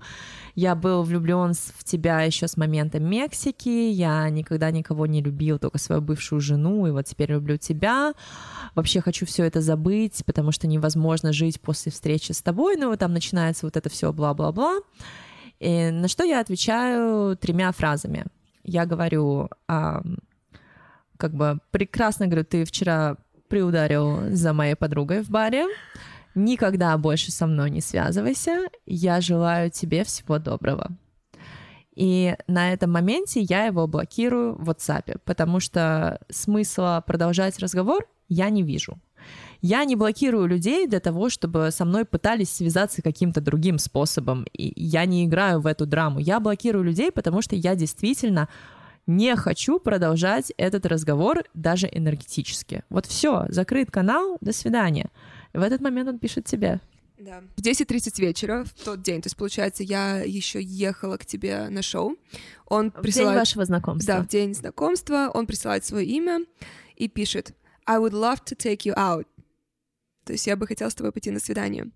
Я 0.56 0.76
был 0.76 1.04
влюблен 1.04 1.54
в 1.54 1.84
тебя 1.84 2.22
еще 2.22 2.48
с 2.48 2.58
момента 2.58 3.00
Мексики, 3.00 3.70
я 3.70 4.30
никогда 4.30 4.72
никого 4.72 5.06
не 5.06 5.22
любил, 5.22 5.60
только 5.60 5.78
свою 5.78 6.02
бывшую 6.02 6.42
жену, 6.42 6.88
и 6.88 6.92
вот 6.92 7.06
теперь 7.06 7.32
люблю 7.32 7.58
тебя. 7.58 8.14
Вообще 8.76 9.02
хочу 9.02 9.26
все 9.26 9.46
это 9.46 9.62
забыть, 9.62 10.24
потому 10.26 10.52
что 10.52 10.68
невозможно 10.68 11.32
жить 11.32 11.62
после 11.62 11.92
встречи 11.92 12.32
с 12.32 12.42
тобой, 12.42 12.76
ну, 12.76 12.96
там 12.98 13.14
начинается 13.14 13.66
вот 13.66 13.78
это 13.78 13.90
все 13.90 14.12
бла-бла-бла. 14.12 14.80
И 15.64 15.92
на 15.92 16.10
что 16.10 16.26
я 16.26 16.42
отвечаю 16.42 17.38
тремя 17.38 17.72
фразами. 17.72 18.26
Я 18.64 18.86
говорю, 18.86 19.50
а, 19.66 20.02
как 21.16 21.34
бы 21.34 21.60
прекрасно, 21.72 22.28
говорю, 22.28 22.44
ты 22.44 22.66
вчера 22.66 23.16
приударил 23.48 24.30
за 24.36 24.52
моей 24.52 24.76
подругой 24.76 25.24
в 25.24 25.30
баре. 25.30 25.66
никогда 26.36 26.98
больше 26.98 27.32
со 27.32 27.48
мной 27.48 27.70
не 27.70 27.80
связывайся, 27.80 28.68
я 28.86 29.22
желаю 29.22 29.70
тебе 29.72 30.04
всего 30.04 30.38
доброго. 30.38 30.90
И 31.96 32.36
на 32.48 32.74
этом 32.74 32.92
моменте 32.92 33.40
я 33.40 33.66
его 33.66 33.88
блокирую 33.88 34.56
в 34.56 34.70
WhatsApp, 34.70 35.20
потому 35.24 35.62
что 35.62 36.20
смысла 36.30 37.02
продолжать 37.06 37.60
разговор 37.60 38.06
я 38.28 38.50
не 38.50 38.64
вижу. 38.64 38.98
Я 39.64 39.86
не 39.86 39.96
блокирую 39.96 40.46
людей 40.46 40.88
для 40.88 41.00
того, 41.00 41.30
чтобы 41.30 41.72
со 41.72 41.86
мной 41.86 42.04
пытались 42.04 42.50
связаться 42.50 43.02
каким-то 43.02 43.40
другим 43.40 43.78
способом. 43.78 44.46
И 44.52 44.74
я 44.76 45.06
не 45.06 45.24
играю 45.24 45.62
в 45.62 45.68
эту 45.68 45.86
драму. 45.86 46.20
Я 46.20 46.42
блокирую 46.42 46.84
людей, 46.84 47.14
потому 47.14 47.42
что 47.42 47.56
я 47.56 47.74
действительно 47.74 48.50
не 49.08 49.34
хочу 49.38 49.80
продолжать 49.80 50.52
этот 50.58 50.86
разговор 50.86 51.46
даже 51.54 51.88
энергетически. 51.90 52.84
Вот 52.90 53.06
все, 53.06 53.46
закрыт 53.48 53.90
канал, 53.90 54.38
до 54.42 54.52
свидания. 54.52 55.10
В 55.54 55.62
этот 55.62 55.80
момент 55.80 56.10
он 56.10 56.20
пишет 56.20 56.44
тебе. 56.44 56.82
Да. 57.18 57.42
В 57.56 57.62
10.30 57.62 58.20
вечера, 58.20 58.66
в 58.66 58.74
тот 58.84 59.02
день, 59.02 59.22
то 59.22 59.28
есть, 59.28 59.38
получается, 59.38 59.84
я 59.84 60.18
еще 60.18 60.62
ехала 60.62 61.16
к 61.16 61.26
тебе 61.26 61.70
на 61.70 61.82
шоу. 61.82 62.18
Он 62.68 62.92
в 62.92 62.96
присылает... 62.96 63.32
день 63.32 63.40
вашего 63.40 63.64
знакомства. 63.64 64.16
Да, 64.16 64.24
в 64.24 64.28
день 64.28 64.54
знакомства 64.54 65.32
он 65.34 65.48
присылает 65.48 65.86
свое 65.86 66.06
имя 66.06 66.42
и 66.98 67.08
пишет 67.08 67.54
«I 67.86 68.00
would 68.00 68.12
love 68.12 68.40
to 68.46 68.58
take 68.58 68.80
you 68.80 68.94
out». 68.98 69.26
То 70.26 70.34
есть 70.34 70.48
я 70.48 70.56
бы 70.56 70.68
хотела 70.68 70.90
с 70.90 70.96
тобой 70.96 71.12
пойти 71.12 71.32
на 71.32 71.40
свидание. 71.40 71.90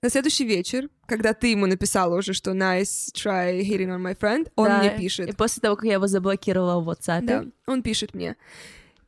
На 0.00 0.10
следующий 0.10 0.44
вечер, 0.44 0.88
когда 1.06 1.34
ты 1.34 1.48
ему 1.48 1.66
написала 1.66 2.16
уже, 2.16 2.32
что 2.32 2.52
nice 2.52 3.12
try 3.12 3.60
hitting 3.60 3.88
on 3.88 4.00
my 4.00 4.16
friend, 4.16 4.50
он 4.54 4.68
Да, 4.68 4.78
мне 4.78 4.96
пишет. 4.96 5.28
И 5.28 5.32
после 5.32 5.60
того, 5.60 5.74
как 5.74 5.86
я 5.86 5.94
его 5.94 6.06
заблокировала 6.06 6.80
в 6.80 6.88
WhatsApp, 6.88 7.22
Да, 7.22 7.44
он 7.66 7.82
пишет 7.82 8.14
мне. 8.14 8.36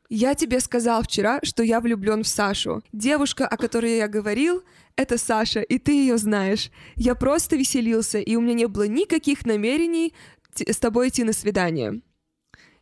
Я 0.09 0.35
тебе 0.35 0.59
сказал 0.59 1.03
вчера, 1.03 1.39
что 1.43 1.63
я 1.63 1.79
влюблен 1.79 2.23
в 2.23 2.27
Сашу. 2.27 2.83
Девушка, 2.91 3.47
о 3.47 3.55
которой 3.55 3.95
я 3.95 4.09
говорил, 4.09 4.61
это 4.97 5.17
Саша, 5.17 5.61
и 5.61 5.79
ты 5.79 5.93
ее 5.93 6.17
знаешь. 6.17 6.69
Я 6.97 7.15
просто 7.15 7.55
веселился, 7.55 8.19
и 8.19 8.35
у 8.35 8.41
меня 8.41 8.53
не 8.53 8.67
было 8.67 8.87
никаких 8.87 9.45
намерений 9.45 10.13
с 10.53 10.77
тобой 10.77 11.07
идти 11.07 11.23
на 11.23 11.31
свидание. 11.31 12.01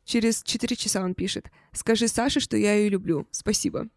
Через 0.03 0.41
4 0.41 0.75
часа 0.75 1.03
он 1.03 1.13
пишет. 1.13 1.51
Скажи 1.71 2.07
Саше, 2.07 2.39
что 2.39 2.57
я 2.57 2.73
ее 2.73 2.89
люблю. 2.89 3.27
Спасибо. 3.29 3.89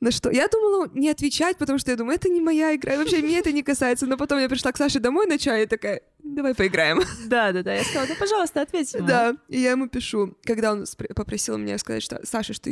На 0.00 0.10
что? 0.10 0.30
Я 0.30 0.48
думала 0.48 0.90
не 0.92 1.08
отвечать, 1.08 1.56
потому 1.56 1.78
что 1.78 1.90
я 1.90 1.96
думаю, 1.96 2.16
это 2.16 2.28
не 2.28 2.40
моя 2.40 2.74
игра, 2.74 2.94
и 2.94 2.96
вообще 2.98 3.22
меня 3.22 3.38
это 3.38 3.52
не 3.52 3.62
касается. 3.62 4.06
Но 4.06 4.16
потом 4.16 4.38
я 4.38 4.48
пришла 4.48 4.72
к 4.72 4.76
Саше 4.76 5.00
домой 5.00 5.26
на 5.26 5.38
чай 5.38 5.62
и 5.62 5.66
такая, 5.66 6.02
давай 6.22 6.54
поиграем. 6.54 7.00
да, 7.26 7.52
да, 7.52 7.62
да, 7.62 7.74
я 7.74 7.82
сказала, 7.82 8.06
ну, 8.08 8.14
пожалуйста, 8.18 8.60
ответь 8.60 8.92
ему. 8.92 9.06
Да, 9.06 9.36
и 9.48 9.58
я 9.60 9.70
ему 9.70 9.88
пишу, 9.88 10.36
когда 10.44 10.72
он 10.72 10.84
попросил 11.14 11.56
меня 11.56 11.78
сказать, 11.78 12.02
что 12.02 12.20
Саша, 12.24 12.52
что 12.52 12.70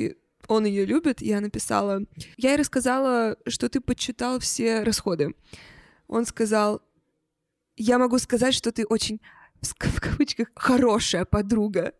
он 0.48 0.66
ее 0.66 0.84
любит, 0.84 1.22
я 1.22 1.40
написала, 1.40 2.02
я 2.36 2.50
ей 2.50 2.58
рассказала, 2.58 3.38
что 3.46 3.70
ты 3.70 3.80
подсчитал 3.80 4.38
все 4.38 4.82
расходы. 4.82 5.34
Он 6.06 6.26
сказал, 6.26 6.82
я 7.76 7.98
могу 7.98 8.18
сказать, 8.18 8.54
что 8.54 8.70
ты 8.70 8.84
очень 8.84 9.20
в 9.62 10.00
кавычках 10.00 10.48
хорошая 10.54 11.24
подруга. 11.24 11.94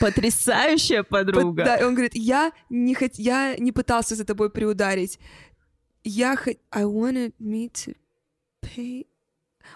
Потрясающая 0.00 1.02
Под- 1.02 1.26
подруга. 1.26 1.64
Да, 1.64 1.76
и 1.76 1.84
он 1.84 1.94
говорит, 1.94 2.14
я 2.14 2.52
не 2.70 2.94
хот... 2.94 3.12
я 3.14 3.56
не 3.56 3.72
пытался 3.72 4.14
за 4.14 4.24
тобой 4.24 4.50
приударить. 4.50 5.18
Я 6.04 6.36
хот... 6.36 6.56
I 6.70 6.84
wanted 6.84 7.34
me 7.40 7.70
to 7.72 7.96
pay. 8.62 9.06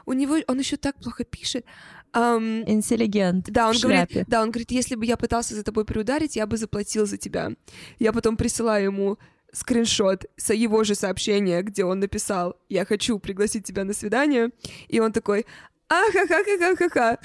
У 0.06 0.12
него 0.12 0.36
он 0.46 0.58
еще 0.58 0.76
так 0.76 0.96
плохо 0.96 1.24
пишет. 1.24 1.64
Ам, 2.12 2.62
Интеллигент. 2.68 3.50
Да, 3.50 3.68
он 3.68 3.76
говорит, 3.78 4.24
да, 4.26 4.42
он 4.42 4.50
говорит, 4.50 4.70
если 4.70 4.94
бы 4.94 5.06
я 5.06 5.16
пытался 5.16 5.54
за 5.54 5.62
тобой 5.62 5.84
приударить, 5.84 6.36
я 6.36 6.46
бы 6.46 6.56
заплатил 6.56 7.06
за 7.06 7.16
тебя. 7.16 7.52
Я 7.98 8.12
потом 8.12 8.36
присылаю 8.36 8.84
ему 8.84 9.18
скриншот 9.52 10.26
с 10.36 10.52
его 10.52 10.84
же 10.84 10.94
сообщения, 10.94 11.62
где 11.62 11.84
он 11.84 12.00
написал, 12.00 12.56
я 12.68 12.84
хочу 12.84 13.18
пригласить 13.18 13.64
тебя 13.64 13.84
на 13.84 13.92
свидание, 13.92 14.50
и 14.88 14.98
он 14.98 15.12
такой, 15.12 15.44
ахахахахаха, 15.92 17.18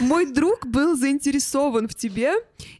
мой 0.00 0.26
друг 0.26 0.66
был 0.66 0.96
заинтересован 0.96 1.88
в 1.88 1.94
тебе, 1.94 2.32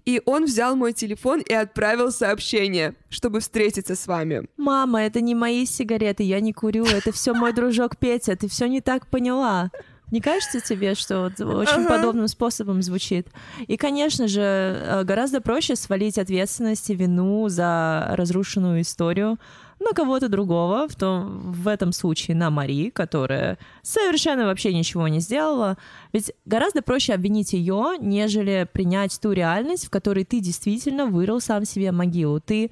и 0.04 0.20
он 0.24 0.46
взял 0.46 0.74
мой 0.74 0.92
телефон 0.92 1.40
и 1.40 1.52
отправил 1.52 2.10
сообщение, 2.10 2.94
чтобы 3.08 3.40
встретиться 3.40 3.94
с 3.94 4.06
вами. 4.06 4.48
Мама, 4.56 5.02
это 5.02 5.20
не 5.20 5.34
мои 5.34 5.66
сигареты, 5.66 6.22
я 6.22 6.40
не 6.40 6.52
курю, 6.52 6.86
это 6.86 7.12
все 7.12 7.34
мой 7.34 7.52
дружок 7.52 7.96
Петя, 7.98 8.36
ты 8.36 8.48
все 8.48 8.66
не 8.66 8.80
так 8.80 9.06
поняла. 9.06 9.70
Не 10.10 10.22
кажется 10.22 10.60
тебе, 10.60 10.94
что 10.94 11.20
вот 11.24 11.38
очень 11.40 11.82
Ага. 11.82 11.88
подобным 11.96 12.28
способом 12.28 12.80
звучит? 12.80 13.28
И, 13.66 13.76
конечно 13.76 14.26
же, 14.26 14.40
э, 14.40 15.04
гораздо 15.04 15.42
проще 15.42 15.76
свалить 15.76 16.16
ответственность 16.18 16.88
и 16.88 16.94
вину 16.94 17.46
за 17.50 18.08
разрушенную 18.12 18.80
историю 18.80 19.38
на 19.80 19.92
кого-то 19.92 20.28
другого, 20.28 20.88
в, 20.88 20.94
том, 20.94 21.52
в 21.52 21.68
этом 21.68 21.92
случае 21.92 22.36
на 22.36 22.50
Мари, 22.50 22.90
которая 22.90 23.58
совершенно 23.82 24.46
вообще 24.46 24.74
ничего 24.74 25.08
не 25.08 25.20
сделала. 25.20 25.76
Ведь 26.12 26.32
гораздо 26.44 26.82
проще 26.82 27.14
обвинить 27.14 27.52
ее, 27.52 27.96
нежели 28.00 28.68
принять 28.72 29.18
ту 29.20 29.32
реальность, 29.32 29.86
в 29.86 29.90
которой 29.90 30.24
ты 30.24 30.40
действительно 30.40 31.06
вырыл 31.06 31.40
сам 31.40 31.64
себе 31.64 31.92
могилу. 31.92 32.40
Ты 32.40 32.70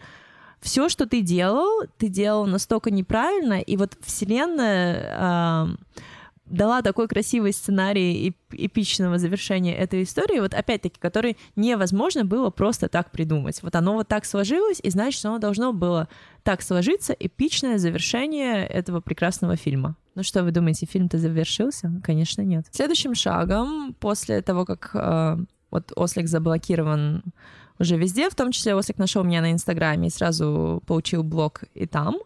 все, 0.61 0.89
что 0.89 1.07
ты 1.07 1.21
делал, 1.21 1.85
ты 1.99 2.09
делал 2.09 2.47
настолько 2.47 2.91
неправильно, 2.91 3.61
и 3.61 3.77
вот 3.77 3.93
Вселенная 4.01 5.17
ам, 5.17 5.79
дала 6.47 6.83
такой 6.83 7.09
красивый 7.09 7.53
сценарий 7.53 8.31
эп- 8.31 8.55
эпичного 8.55 9.19
завершения 9.19 9.75
этой 9.75 10.03
истории, 10.03 10.41
вот 10.41 10.55
опять-таки, 10.55 10.99
который 10.99 11.37
невозможно 11.57 12.25
было 12.25 12.51
просто 12.51 12.89
так 12.89 13.11
придумать. 13.11 13.63
Вот 13.63 13.75
оно 13.75 13.95
вот 13.95 14.09
так 14.09 14.25
сложилось, 14.25 14.81
и 14.83 14.91
значит, 14.91 15.25
оно 15.25 15.39
должно 15.39 15.73
было 15.73 16.09
так 16.43 16.63
сложиться, 16.63 17.13
эпичное 17.13 17.79
завершение 17.79 18.67
этого 18.67 19.01
прекрасного 19.01 19.57
фильма. 19.57 19.97
Ну 20.15 20.23
что, 20.23 20.45
вы 20.45 20.51
думаете, 20.51 20.87
фильм-то 20.87 21.19
завершился? 21.19 21.93
Конечно, 22.03 22.43
нет. 22.43 22.67
Следующим 22.71 23.15
шагом, 23.15 23.95
после 23.99 24.41
того, 24.43 24.65
как 24.65 24.91
э, 24.95 25.39
вот 25.71 25.93
Ослик 25.97 26.29
заблокирован 26.29 27.23
уже 27.79 27.97
везде, 27.97 28.31
в 28.31 28.35
том 28.35 28.53
числе 28.53 28.75
Ослик 28.75 28.99
нашел 28.99 29.25
меня 29.25 29.41
на 29.41 29.53
Инстаграме 29.53 30.09
и 30.09 30.11
сразу 30.11 30.83
получил 30.87 31.23
блог 31.23 31.65
и 31.75 31.87
там. 31.87 32.17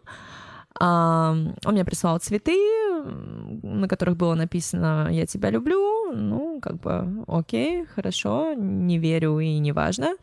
Он 0.83 1.73
мне 1.73 1.85
прислал 1.85 2.17
цветы, 2.19 2.57
на 3.63 3.87
которых 3.87 4.17
было 4.17 4.33
написано 4.33 5.09
«Я 5.11 5.25
тебя 5.25 5.51
люблю». 5.51 6.11
Ну, 6.13 6.59
как 6.59 6.79
бы, 6.79 7.23
окей, 7.27 7.85
хорошо, 7.85 8.53
не 8.53 8.97
верю 8.97 9.39
и 9.39 9.59
не 9.59 9.71
важно. 9.71 10.15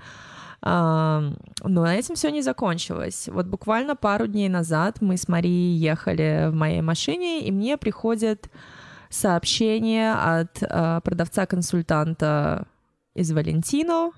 Но 0.60 1.32
на 1.62 1.94
этом 1.94 2.16
все 2.16 2.30
не 2.30 2.42
закончилось. 2.42 3.28
Вот 3.32 3.46
буквально 3.46 3.94
пару 3.94 4.26
дней 4.26 4.48
назад 4.48 5.00
мы 5.00 5.16
с 5.16 5.28
Марией 5.28 5.76
ехали 5.76 6.48
в 6.50 6.54
моей 6.54 6.82
машине, 6.82 7.46
и 7.46 7.52
мне 7.52 7.76
приходит 7.76 8.50
сообщение 9.08 10.12
от 10.12 10.62
а, 10.62 11.00
продавца-консультанта 11.00 12.66
из 13.14 13.32
Валентино, 13.32 14.12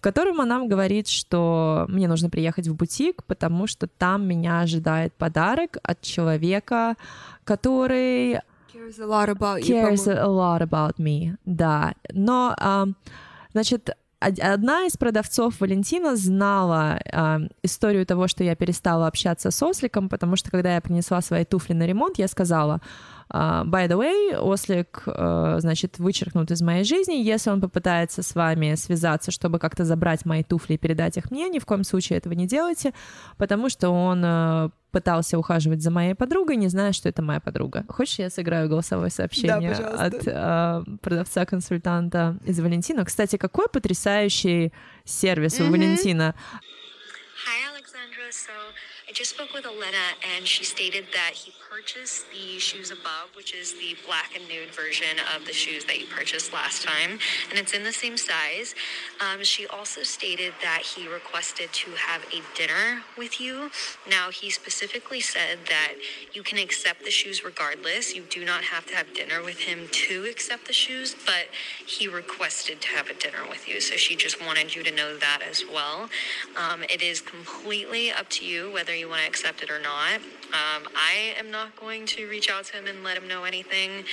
в 0.00 0.02
котором 0.02 0.40
она 0.40 0.64
говорит, 0.66 1.08
что 1.08 1.84
мне 1.88 2.08
нужно 2.08 2.30
приехать 2.30 2.66
в 2.68 2.74
бутик, 2.74 3.22
потому 3.24 3.66
что 3.66 3.86
там 3.86 4.26
меня 4.26 4.60
ожидает 4.60 5.12
подарок 5.12 5.76
от 5.82 6.00
человека, 6.00 6.94
который 7.44 8.40
Cares 8.72 8.98
a 8.98 9.04
lot 9.04 9.28
about 9.28 9.60
you, 9.60 9.66
cares 9.82 10.06
a 10.08 10.24
lot 10.24 10.62
about 10.62 10.94
me. 10.96 11.36
Да, 11.44 11.92
но, 12.14 12.54
ам, 12.56 12.96
значит, 13.52 13.90
од- 14.22 14.40
одна 14.40 14.86
из 14.86 14.96
продавцов 14.96 15.60
Валентина 15.60 16.16
знала 16.16 16.98
ам, 17.12 17.50
историю 17.62 18.06
того, 18.06 18.26
что 18.26 18.42
я 18.42 18.54
перестала 18.56 19.06
общаться 19.06 19.50
с 19.50 19.62
Осликом, 19.62 20.08
потому 20.08 20.36
что 20.36 20.50
когда 20.50 20.76
я 20.76 20.80
принесла 20.80 21.20
свои 21.20 21.44
туфли 21.44 21.74
на 21.74 21.86
ремонт, 21.86 22.18
я 22.18 22.26
сказала, 22.26 22.80
а, 23.32 23.64
by 23.64 23.86
the 23.88 23.96
way, 23.96 24.36
Ослик, 24.36 25.02
э, 25.06 25.56
значит, 25.60 25.98
вычеркнут 25.98 26.50
из 26.50 26.60
моей 26.62 26.82
жизни. 26.84 27.14
Если 27.14 27.48
он 27.50 27.60
попытается 27.60 28.22
с 28.22 28.34
вами 28.34 28.74
связаться, 28.74 29.30
чтобы 29.30 29.58
как-то 29.60 29.84
забрать 29.84 30.24
мои 30.26 30.42
туфли 30.42 30.74
и 30.74 30.78
передать 30.78 31.16
их 31.16 31.30
мне, 31.30 31.48
ни 31.48 31.60
в 31.60 31.64
коем 31.66 31.84
случае 31.84 32.18
этого 32.18 32.32
не 32.32 32.46
делайте, 32.48 32.92
потому 33.36 33.68
что 33.68 33.90
он 33.90 34.22
э, 34.24 34.70
пытался 34.90 35.38
ухаживать 35.38 35.80
за 35.80 35.92
моей 35.92 36.14
подругой, 36.14 36.56
не 36.56 36.66
зная, 36.66 36.92
что 36.92 37.08
это 37.08 37.22
моя 37.22 37.38
подруга. 37.38 37.84
Хочешь, 37.88 38.18
я 38.18 38.30
сыграю 38.30 38.68
голосовое 38.68 39.10
сообщение 39.10 39.70
пожалуйста. 39.76 40.04
от 40.04 40.86
э, 40.88 40.96
продавца-консультанта 41.00 42.36
из 42.44 42.58
Валентина? 42.58 43.04
Кстати, 43.04 43.36
какой 43.36 43.68
потрясающий 43.68 44.72
сервис 45.04 45.60
у 45.60 45.62
Мгм. 45.62 45.72
Валентина. 45.72 46.34
Hi, 47.46 47.72
Alexandra. 47.72 48.28
So 48.30 48.50
I 49.10 49.12
just 49.12 49.30
spoke 49.30 49.52
with 49.52 49.66
Elena, 49.66 50.14
and 50.36 50.46
she 50.46 50.62
stated 50.62 51.06
that 51.12 51.32
he 51.34 51.52
purchased 51.68 52.26
the 52.30 52.60
shoes 52.60 52.92
above, 52.92 53.34
which 53.34 53.52
is 53.52 53.72
the 53.72 53.96
black 54.06 54.36
and 54.36 54.48
nude 54.48 54.72
version 54.72 55.18
of 55.34 55.44
the 55.46 55.52
shoes 55.52 55.84
that 55.86 55.98
you 55.98 56.06
purchased 56.06 56.52
last 56.52 56.84
time, 56.84 57.18
and 57.50 57.58
it's 57.58 57.74
in 57.74 57.82
the 57.82 57.92
same 57.92 58.16
size. 58.16 58.76
Um, 59.20 59.42
she 59.42 59.66
also 59.66 60.04
stated 60.04 60.52
that 60.62 60.82
he 60.82 61.08
requested 61.08 61.72
to 61.72 61.90
have 61.90 62.22
a 62.32 62.40
dinner 62.56 63.02
with 63.18 63.40
you. 63.40 63.72
Now, 64.08 64.30
he 64.30 64.48
specifically 64.48 65.20
said 65.20 65.58
that 65.68 65.94
you 66.32 66.44
can 66.44 66.58
accept 66.58 67.02
the 67.02 67.10
shoes 67.10 67.44
regardless. 67.44 68.14
You 68.14 68.22
do 68.30 68.44
not 68.44 68.62
have 68.62 68.86
to 68.86 68.94
have 68.94 69.12
dinner 69.12 69.42
with 69.42 69.58
him 69.58 69.88
to 69.90 70.26
accept 70.30 70.68
the 70.68 70.72
shoes, 70.72 71.16
but 71.26 71.48
he 71.84 72.06
requested 72.06 72.80
to 72.82 72.88
have 72.90 73.10
a 73.10 73.14
dinner 73.14 73.42
with 73.48 73.68
you. 73.68 73.80
So 73.80 73.96
she 73.96 74.14
just 74.14 74.40
wanted 74.40 74.76
you 74.76 74.84
to 74.84 74.94
know 74.94 75.16
that 75.16 75.40
as 75.48 75.64
well. 75.66 76.08
Um, 76.56 76.84
it 76.84 77.02
is 77.02 77.20
completely 77.20 78.12
up 78.12 78.28
to 78.30 78.46
you 78.46 78.72
whether 78.72 78.94
you 79.00 79.08
want 79.08 79.22
to 79.22 79.26
accept 79.26 79.62
it 79.62 79.70
or 79.70 79.80
not. 79.80 80.16
Um, 80.52 80.86
I 80.94 81.34
am 81.38 81.50
not 81.50 81.74
going 81.74 82.06
to 82.06 82.28
reach 82.28 82.50
out 82.50 82.64
to 82.66 82.76
him 82.76 82.86
and 82.86 83.02
let 83.02 83.16
him 83.16 83.26
know 83.26 83.44
anything, 83.44 84.04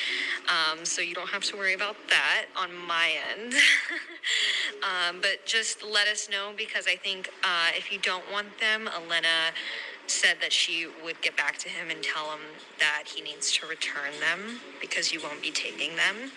um, 0.48 0.86
so 0.86 1.02
you 1.02 1.14
don't 1.14 1.30
have 1.30 1.44
to 1.46 1.58
worry 1.58 1.74
about 1.74 1.98
that 2.10 2.46
on 2.56 2.70
my 2.74 3.12
end. 3.32 3.54
um, 4.84 5.22
but 5.22 5.46
just 5.46 5.84
let 5.84 6.08
us 6.08 6.30
know 6.30 6.52
because 6.56 6.88
I 6.88 6.96
think 6.96 7.30
uh, 7.44 7.70
if 7.76 7.92
you 7.92 8.00
don't 8.00 8.24
want 8.32 8.48
them, 8.60 8.88
Elena 8.88 9.52
said 10.08 10.38
that 10.40 10.54
she 10.54 10.88
would 11.04 11.22
get 11.22 11.36
back 11.36 11.58
to 11.58 11.70
him 11.70 11.90
and 11.90 12.02
tell 12.02 12.32
him 12.32 12.40
that 12.80 13.04
he 13.14 13.22
needs 13.22 13.52
to 13.52 13.68
return 13.68 14.12
them 14.22 14.62
because 14.80 15.12
you 15.12 15.22
won't 15.22 15.42
be 15.42 15.52
taking 15.52 15.96
them. 15.98 16.32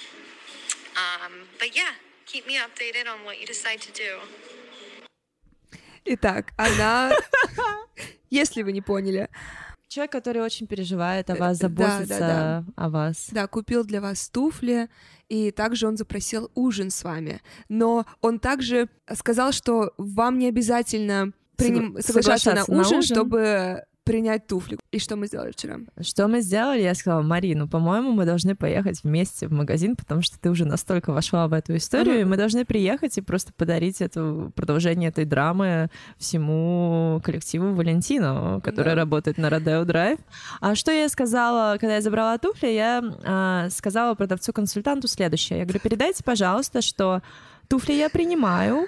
Um, 0.96 1.32
but 1.58 1.76
yeah, 1.76 1.92
keep 2.26 2.46
me 2.46 2.58
updated 2.58 3.08
on 3.10 3.24
what 3.24 3.40
you 3.40 3.46
decide 3.46 3.80
to 3.82 3.92
do. 3.92 4.18
Итак, 6.04 6.52
она, 6.56 7.12
если 8.30 8.62
вы 8.62 8.72
не 8.72 8.80
поняли, 8.80 9.28
Человек, 9.88 10.12
который 10.12 10.40
очень 10.40 10.68
переживает 10.68 11.30
о 11.30 11.34
Э, 11.34 11.38
вас, 11.40 11.58
заботится 11.58 12.06
да, 12.06 12.18
да. 12.18 12.64
о 12.76 12.88
вас. 12.90 13.28
да, 13.32 13.48
купил 13.48 13.82
для 13.84 14.00
вас 14.00 14.28
туфли, 14.28 14.88
и 15.28 15.50
также 15.50 15.88
он 15.88 15.96
запросил 15.96 16.48
ужин 16.54 16.90
с 16.92 17.02
вами. 17.02 17.40
Но 17.68 18.06
он 18.20 18.38
также 18.38 18.88
сказал, 19.12 19.50
что 19.50 19.92
вам 19.98 20.38
не 20.38 20.46
обязательно 20.46 21.32
приним- 21.56 21.96
Согла- 21.96 22.02
соглашаться 22.02 22.72
на 22.72 22.80
ужин. 22.82 23.02
чтобы 23.02 23.84
принять 24.10 24.46
туфли. 24.46 24.76
И 24.90 24.98
что 24.98 25.16
мы 25.16 25.26
сделали 25.26 25.52
вчера? 25.52 25.76
Что 26.00 26.26
мы 26.28 26.40
сделали? 26.40 26.82
Я 26.82 26.94
сказала, 26.94 27.22
Мари, 27.22 27.54
ну, 27.54 27.68
по-моему, 27.68 28.12
мы 28.12 28.24
должны 28.24 28.56
поехать 28.56 29.04
вместе 29.04 29.46
в 29.46 29.52
магазин, 29.52 29.94
потому 29.96 30.22
что 30.22 30.38
ты 30.40 30.50
уже 30.50 30.64
настолько 30.64 31.12
вошла 31.12 31.46
в 31.46 31.52
эту 31.52 31.76
историю, 31.76 32.14
Ага. 32.14 32.22
и 32.22 32.24
мы 32.24 32.36
должны 32.36 32.64
приехать 32.64 33.16
и 33.18 33.20
просто 33.20 33.52
подарить 33.52 34.00
это 34.00 34.50
продолжение 34.54 35.10
этой 35.10 35.24
драмы 35.24 35.90
всему 36.18 37.20
коллективу 37.24 37.74
Валентину, 37.74 38.60
который 38.62 38.94
Да. 38.94 38.94
работает 38.96 39.38
на 39.38 39.50
Родео 39.50 39.84
Драйв. 39.84 40.18
А 40.60 40.74
что 40.74 40.90
я 40.92 41.08
сказала, 41.08 41.76
когда 41.78 41.94
я 41.96 42.00
забрала 42.00 42.36
туфли? 42.38 42.68
Я 42.68 43.02
а, 43.24 43.68
сказала 43.70 44.14
продавцу-консультанту 44.14 45.08
следующее. 45.08 45.60
Я 45.60 45.64
говорю, 45.64 45.80
передайте, 45.80 46.24
пожалуйста, 46.24 46.82
что 46.82 47.22
туфли 47.68 47.92
я 47.94 48.08
принимаю, 48.10 48.86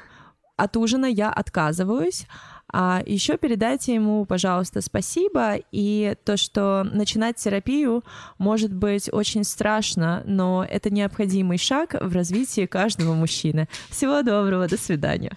от 0.57 0.77
ужина 0.77 1.07
я 1.07 1.31
отказываюсь. 1.31 2.27
А 2.73 3.03
еще 3.05 3.37
передайте 3.37 3.95
ему, 3.95 4.25
пожалуйста, 4.25 4.81
спасибо. 4.81 5.57
И 5.73 6.17
то, 6.25 6.39
что 6.39 6.85
начинать 6.85 7.37
терапию 7.37 8.03
может 8.39 8.73
быть 8.73 9.13
очень 9.13 9.45
страшно, 9.45 10.23
но 10.27 10.65
это 10.69 10.91
необходимый 10.91 11.59
шаг 11.59 11.95
в 12.01 12.15
развитии 12.15 12.65
каждого 12.67 13.13
мужчины. 13.15 13.69
Всего 13.91 14.23
доброго, 14.23 14.69
до 14.69 14.79
свидания. 14.79 15.37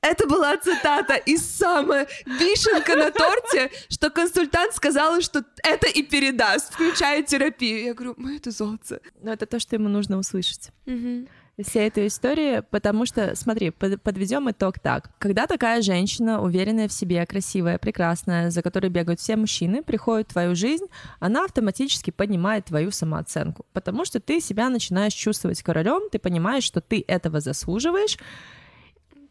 Это 0.00 0.28
была 0.28 0.56
цитата 0.56 1.14
из 1.14 1.42
самой 1.42 2.06
вишенка 2.24 2.94
на 2.94 3.10
торте, 3.10 3.70
что 3.88 4.10
консультант 4.10 4.74
сказала, 4.74 5.20
что 5.20 5.44
это 5.64 5.88
и 5.88 6.02
передаст, 6.02 6.72
включая 6.72 7.22
терапию. 7.22 7.84
Я 7.84 7.94
говорю, 7.94 8.14
мы 8.16 8.36
это 8.36 8.50
золото. 8.52 9.00
Но 9.20 9.32
это 9.32 9.46
то, 9.46 9.58
что 9.58 9.74
ему 9.74 9.88
нужно 9.88 10.18
услышать. 10.18 10.70
из 10.86 11.28
всей 11.62 11.88
этой 11.88 12.06
истории, 12.06 12.62
потому 12.70 13.04
что, 13.06 13.34
смотри, 13.34 13.70
под- 13.70 14.00
подведем 14.02 14.50
итог 14.50 14.78
так. 14.78 15.10
Когда 15.18 15.46
такая 15.46 15.82
женщина, 15.82 16.40
уверенная 16.42 16.88
в 16.88 16.92
себе, 16.92 17.24
красивая, 17.26 17.78
прекрасная, 17.78 18.50
за 18.50 18.62
которой 18.62 18.88
бегают 18.88 19.20
все 19.20 19.36
мужчины, 19.36 19.82
приходит 19.82 20.28
в 20.28 20.32
твою 20.32 20.54
жизнь, 20.54 20.86
она 21.20 21.44
автоматически 21.44 22.10
поднимает 22.10 22.66
твою 22.66 22.90
самооценку, 22.90 23.66
потому 23.72 24.04
что 24.04 24.20
ты 24.20 24.40
себя 24.40 24.68
начинаешь 24.70 25.14
чувствовать 25.14 25.62
королем, 25.62 26.08
ты 26.10 26.18
понимаешь, 26.18 26.64
что 26.64 26.80
ты 26.80 27.04
этого 27.08 27.40
заслуживаешь, 27.40 28.18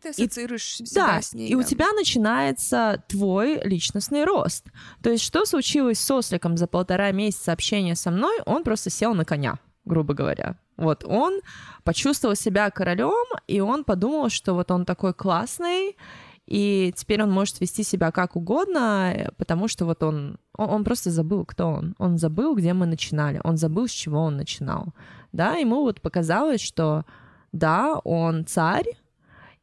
Ты 0.01 0.09
ассоциируешь 0.09 0.63
себя 0.77 1.07
да, 1.07 1.21
с 1.21 1.33
ней. 1.33 1.49
и 1.49 1.55
у 1.55 1.61
да. 1.61 1.67
тебя 1.67 1.91
начинается 1.93 3.03
твой 3.07 3.61
личностный 3.63 4.25
рост. 4.25 4.65
То 5.01 5.09
есть, 5.09 5.23
что 5.23 5.45
случилось 5.45 5.99
с 5.99 6.11
Осликом 6.11 6.57
за 6.57 6.67
полтора 6.67 7.11
месяца 7.11 7.51
общения 7.51 7.95
со 7.95 8.11
мной? 8.11 8.37
Он 8.45 8.63
просто 8.63 8.89
сел 8.89 9.13
на 9.15 9.25
коня, 9.25 9.59
грубо 9.85 10.13
говоря. 10.13 10.57
Вот 10.77 11.03
он 11.03 11.41
почувствовал 11.83 12.35
себя 12.35 12.69
королем, 12.69 13.25
и 13.47 13.59
он 13.59 13.83
подумал, 13.83 14.29
что 14.29 14.53
вот 14.53 14.71
он 14.71 14.85
такой 14.85 15.13
классный, 15.13 15.97
и 16.45 16.93
теперь 16.95 17.21
он 17.21 17.31
может 17.31 17.59
вести 17.59 17.83
себя 17.83 18.11
как 18.11 18.35
угодно, 18.35 19.31
потому 19.37 19.67
что 19.67 19.85
вот 19.85 20.01
он, 20.03 20.37
он, 20.55 20.69
он 20.69 20.83
просто 20.83 21.11
забыл, 21.11 21.45
кто 21.45 21.67
он. 21.67 21.95
Он 21.97 22.17
забыл, 22.17 22.55
где 22.55 22.73
мы 22.73 22.85
начинали, 22.85 23.41
он 23.43 23.57
забыл, 23.57 23.87
с 23.87 23.91
чего 23.91 24.21
он 24.21 24.37
начинал. 24.37 24.93
Да, 25.33 25.55
ему 25.55 25.81
вот 25.81 25.99
показалось, 25.99 26.61
что 26.61 27.03
да, 27.51 27.95
он 28.03 28.45
царь, 28.45 28.95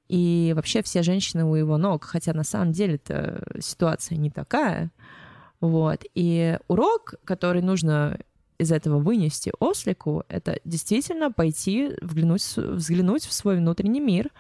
и 0.09 0.53
вообще 0.55 0.83
все 0.83 1.03
женщины 1.03 1.45
у 1.45 1.55
его 1.55 1.79
ног, 1.79 2.05
хотя 2.05 2.35
на 2.35 2.45
самом 2.45 2.73
деле-то 2.73 3.43
ситуация 3.61 4.19
не 4.19 4.31
такая. 4.31 4.91
Вот. 5.61 6.05
И 6.15 6.59
урок, 6.69 7.15
который 7.25 7.63
нужно 7.63 8.19
из 8.59 8.73
этого 8.73 8.99
вынести 8.99 9.53
ослику, 9.59 10.25
это 10.29 10.59
действительно 10.65 11.33
пойти 11.33 11.93
взглянуть, 12.01 12.57
взглянуть 12.57 13.25
в 13.25 13.33
свой 13.33 13.57
внутренний 13.57 14.01
мир, 14.01 14.31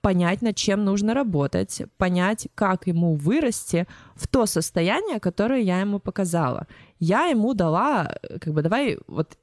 понять, 0.00 0.42
над 0.42 0.56
чем 0.56 0.84
нужно 0.84 1.14
работать, 1.14 1.82
понять, 1.96 2.48
как 2.54 2.86
ему 2.86 3.14
вырасти 3.14 3.86
в 4.16 4.26
то 4.26 4.46
состояние, 4.46 5.20
которое 5.20 5.60
я 5.60 5.80
ему 5.80 6.00
показала. 6.00 6.66
Я 6.98 7.26
ему 7.26 7.54
дала, 7.54 8.16
как 8.40 8.52
бы, 8.52 8.62
давай 8.62 8.98
вот 9.06 9.38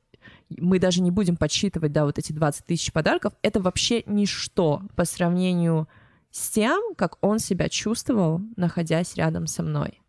мы 0.49 0.79
даже 0.79 1.01
не 1.01 1.11
будем 1.11 1.37
подсчитывать, 1.37 1.91
да, 1.91 2.05
вот 2.05 2.17
эти 2.17 2.33
20 2.33 2.65
тысяч 2.65 2.91
подарков, 2.91 3.33
это 3.41 3.61
вообще 3.61 4.03
ничто 4.05 4.81
по 4.95 5.05
сравнению 5.05 5.87
с 6.31 6.49
тем, 6.49 6.93
как 6.95 7.17
он 7.21 7.39
себя 7.39 7.69
чувствовал, 7.69 8.41
находясь 8.55 9.15
рядом 9.15 9.47
со 9.47 9.63
мной. 9.63 10.01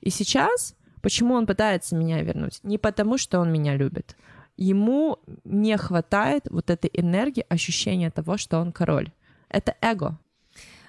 И 0.00 0.10
сейчас, 0.10 0.74
почему 1.02 1.34
он 1.34 1.46
пытается 1.46 1.96
меня 1.96 2.22
вернуть? 2.22 2.60
Не 2.62 2.78
потому, 2.78 3.18
что 3.18 3.40
он 3.40 3.52
меня 3.52 3.76
любит. 3.76 4.16
Ему 4.56 5.18
не 5.44 5.76
хватает 5.76 6.46
вот 6.50 6.70
этой 6.70 6.90
энергии, 6.92 7.44
ощущения 7.48 8.10
того, 8.10 8.36
что 8.36 8.58
он 8.58 8.72
король. 8.72 9.10
Это 9.48 9.76
эго. 9.80 10.18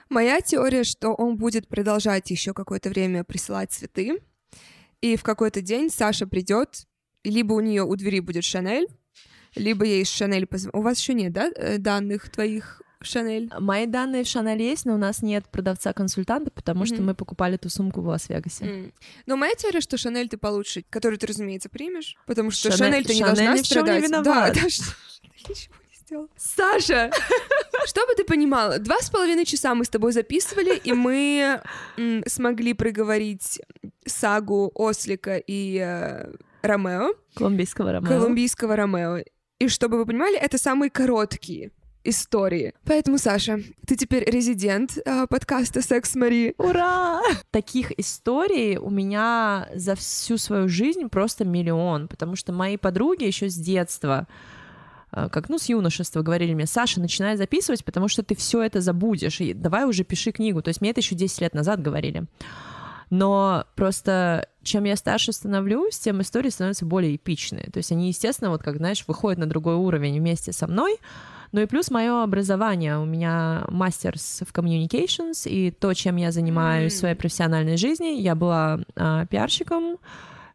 Моя 0.09 0.41
теория, 0.41 0.83
что 0.83 1.13
он 1.13 1.37
будет 1.37 1.67
продолжать 1.67 2.29
еще 2.29 2.53
какое-то 2.53 2.89
время 2.89 3.23
присылать 3.23 3.71
цветы, 3.71 4.21
и 5.01 5.17
в 5.17 5.23
какой-то 5.23 5.61
день 5.61 5.89
Саша 5.89 6.27
придет, 6.27 6.85
либо 7.23 7.53
у 7.53 7.59
нее 7.59 7.83
у 7.83 7.95
двери 7.95 8.19
будет 8.19 8.43
Шанель, 8.43 8.87
либо 9.55 9.85
ей 9.85 10.05
Шанель 10.05 10.45
позв... 10.45 10.69
У 10.71 10.81
вас 10.81 10.99
еще 10.99 11.13
нет, 11.13 11.33
да, 11.33 11.51
э, 11.55 11.77
данных 11.77 12.29
твоих 12.29 12.82
в 13.03 13.07
Шанель? 13.07 13.51
Мои 13.59 13.85
данные 13.85 14.23
в 14.23 14.27
Шанель 14.27 14.61
есть, 14.61 14.85
но 14.85 14.95
у 14.95 14.97
нас 14.97 15.21
нет 15.21 15.45
продавца-консультанта, 15.51 16.49
потому 16.51 16.85
что 16.85 16.95
Мгм. 16.95 17.05
мы 17.07 17.13
покупали 17.15 17.55
эту 17.55 17.69
сумку 17.69 18.01
в 18.01 18.07
Лас-Вегасе. 18.07 18.65
М. 18.65 18.93
Но 19.25 19.37
моя 19.37 19.53
теория, 19.55 19.81
что 19.81 19.97
Шанель 19.97 20.27
ты 20.29 20.37
получше, 20.37 20.83
которую 20.89 21.19
ты, 21.19 21.27
разумеется, 21.27 21.69
примешь, 21.69 22.15
потому 22.25 22.51
что 22.51 22.69
Шанель- 22.71 22.77
Шанель 22.77 23.05
ты 23.05 23.13
не 23.13 23.19
Шанель 23.19 23.35
должна 23.35 23.43
ни 23.53 23.61
чём 23.61 23.85
не 23.85 23.99
страдать. 23.99 24.03
виноват. 24.03 24.53
Да, 24.55 24.61
да, 24.63 24.69
что- 24.69 24.83
ничего 25.49 25.73
сделала. 26.05 26.27
Саша, 26.37 27.11
чтобы 27.85 28.13
ты 28.15 28.23
понимала, 28.23 28.79
два 28.79 28.99
с 28.99 29.09
половиной 29.09 29.45
часа 29.45 29.73
мы 29.75 29.85
с 29.85 29.89
тобой 29.89 30.11
записывали, 30.11 30.75
и 30.75 30.93
мы 30.93 31.61
м, 31.97 32.23
смогли 32.27 32.73
проговорить 32.73 33.61
сагу 34.05 34.71
Ослика 34.75 35.37
и 35.37 35.77
э, 35.79 36.33
Ромео, 36.61 37.13
Колумбийского 37.35 37.91
романа. 37.93 38.15
колумбийского 38.15 38.75
Ромео. 38.75 39.23
И 39.59 39.67
чтобы 39.69 39.97
вы 39.97 40.05
понимали, 40.05 40.37
это 40.37 40.57
самые 40.57 40.89
короткие 40.89 41.71
истории. 42.03 42.73
Поэтому, 42.85 43.17
Саша, 43.17 43.59
ты 43.85 43.95
теперь 43.95 44.29
резидент 44.29 44.97
э, 44.97 45.25
подкаста 45.27 45.81
«Секс 45.81 46.15
Мари». 46.15 46.53
Ура! 46.57 47.21
Таких 47.51 47.97
историй 47.97 48.77
у 48.77 48.89
меня 48.89 49.69
за 49.73 49.95
всю 49.95 50.37
свою 50.37 50.67
жизнь 50.67 51.07
просто 51.09 51.45
миллион, 51.45 52.07
потому 52.07 52.35
что 52.35 52.51
мои 52.51 52.77
подруги 52.77 53.23
еще 53.23 53.49
с 53.49 53.55
детства 53.55 54.27
э, 55.11 55.29
как, 55.29 55.49
ну, 55.49 55.57
с 55.57 55.69
юношества 55.69 56.21
говорили 56.21 56.53
мне, 56.53 56.65
Саша, 56.65 56.99
начинай 56.99 57.37
записывать, 57.37 57.85
потому 57.85 58.07
что 58.07 58.23
ты 58.23 58.35
все 58.35 58.61
это 58.61 58.81
забудешь, 58.81 59.39
и 59.41 59.53
давай 59.53 59.85
уже 59.85 60.03
пиши 60.03 60.31
книгу. 60.31 60.61
То 60.61 60.69
есть 60.69 60.81
мне 60.81 60.91
это 60.91 60.99
еще 60.99 61.15
10 61.15 61.41
лет 61.41 61.53
назад 61.53 61.81
говорили. 61.81 62.25
Но 63.09 63.65
просто 63.75 64.47
чем 64.63 64.85
я 64.85 64.95
старше 64.95 65.33
становлюсь, 65.33 65.99
тем 65.99 66.21
истории 66.21 66.49
становятся 66.49 66.85
более 66.85 67.15
эпичные. 67.15 67.65
То 67.65 67.77
есть 67.77 67.91
они, 67.91 68.07
естественно, 68.07 68.49
вот 68.49 68.63
как, 68.63 68.77
знаешь, 68.77 69.03
выходят 69.07 69.39
на 69.39 69.45
другой 69.45 69.75
уровень 69.75 70.19
вместе 70.19 70.51
со 70.51 70.67
мной. 70.67 70.97
Ну 71.53 71.61
и 71.61 71.67
плюс 71.67 71.91
мое 71.91 72.23
образование. 72.23 72.97
У 72.97 73.05
меня 73.05 73.63
мастерс 73.69 74.41
в 74.45 74.51
communications, 74.51 75.47
и 75.47 75.69
то, 75.69 75.93
чем 75.93 76.15
я 76.15 76.31
занимаюсь 76.31 76.93
в 76.93 76.97
своей 76.97 77.15
профессиональной 77.15 77.77
жизни, 77.77 78.19
я 78.19 78.33
была 78.33 78.79
а, 78.95 79.27
пиарщиком 79.27 79.97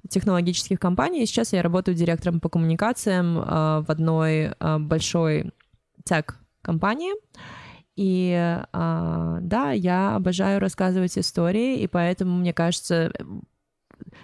технологических 0.09 0.81
компаний, 0.81 1.23
и 1.23 1.27
сейчас 1.27 1.53
я 1.53 1.63
работаю 1.63 1.95
директором 1.95 2.41
по 2.41 2.49
коммуникациям 2.49 3.39
а, 3.39 3.83
в 3.83 3.91
одной 3.91 4.49
а, 4.59 4.81
большой 4.81 5.53
тег-компании. 6.05 7.13
И 7.95 8.35
а, 8.73 9.39
да, 9.41 9.71
я 9.71 10.17
обожаю 10.17 10.59
рассказывать 10.59 11.17
истории, 11.17 11.79
и 11.79 11.87
поэтому, 11.87 12.37
мне 12.37 12.53
кажется, 12.53 13.13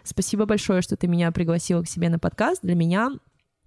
спасибо 0.03 0.45
большое, 0.45 0.83
что 0.83 0.97
ты 0.97 1.07
меня 1.07 1.31
пригласила 1.31 1.85
к 1.85 1.89
себе 1.89 2.09
на 2.09 2.19
подкаст. 2.19 2.63
Для 2.63 2.75
меня 2.75 3.13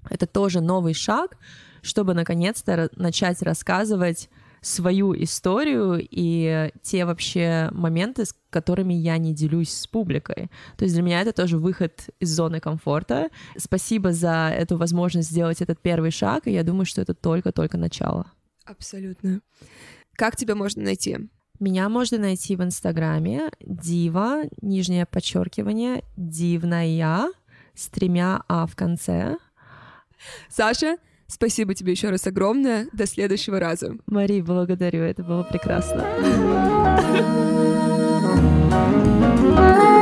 это 0.10 0.28
тоже 0.28 0.62
новый 0.62 0.94
шаг, 0.94 1.38
чтобы 1.82 2.14
наконец-то 2.14 2.90
начать 2.96 3.42
рассказывать 3.42 4.30
свою 4.62 5.14
историю 5.16 6.00
и 6.00 6.72
те 6.82 7.06
вообще 7.06 7.70
моменты, 7.72 8.26
с 8.26 8.36
которыми 8.50 8.94
я 8.94 9.18
не 9.18 9.34
делюсь 9.34 9.72
с 9.72 9.88
публикой. 9.88 10.50
То 10.78 10.84
есть 10.84 10.96
для 10.96 11.04
меня 11.04 11.22
это 11.22 11.32
тоже 11.32 11.58
выход 11.58 12.10
из 12.20 12.30
зоны 12.30 12.60
комфорта. 12.60 13.30
Спасибо 13.56 14.12
за 14.12 14.52
эту 14.54 14.78
возможность 14.78 15.30
сделать 15.30 15.62
этот 15.62 15.80
первый 15.80 16.12
шаг, 16.12 16.48
и 16.48 16.52
я 16.52 16.64
думаю, 16.64 16.86
что 16.86 17.02
это 17.02 17.14
только-только 17.14 17.78
начало. 17.78 18.32
Абсолютно. 18.66 19.42
Как 20.14 20.36
тебя 20.36 20.56
можно 20.56 20.84
найти? 20.84 21.18
Меня 21.60 21.90
можно 21.90 22.18
найти 22.18 22.56
в 22.56 22.64
Инстаграме 22.64 23.52
дива, 23.62 24.44
нижнее 24.62 25.06
подчеркивание, 25.06 26.04
дивная, 26.16 27.32
с 27.74 27.88
тремя 27.90 28.44
А 28.48 28.68
в 28.68 28.76
конце. 28.76 29.38
Саша, 30.50 30.98
спасибо 31.28 31.74
тебе 31.74 31.92
еще 31.92 32.10
раз 32.10 32.28
огромное. 32.28 32.88
До 32.94 33.06
следующего 33.06 33.60
раза. 33.60 33.98
Мари, 34.06 34.42
благодарю, 34.42 35.04
это 35.04 35.24
было 35.24 35.44
прекрасно. 35.44 36.06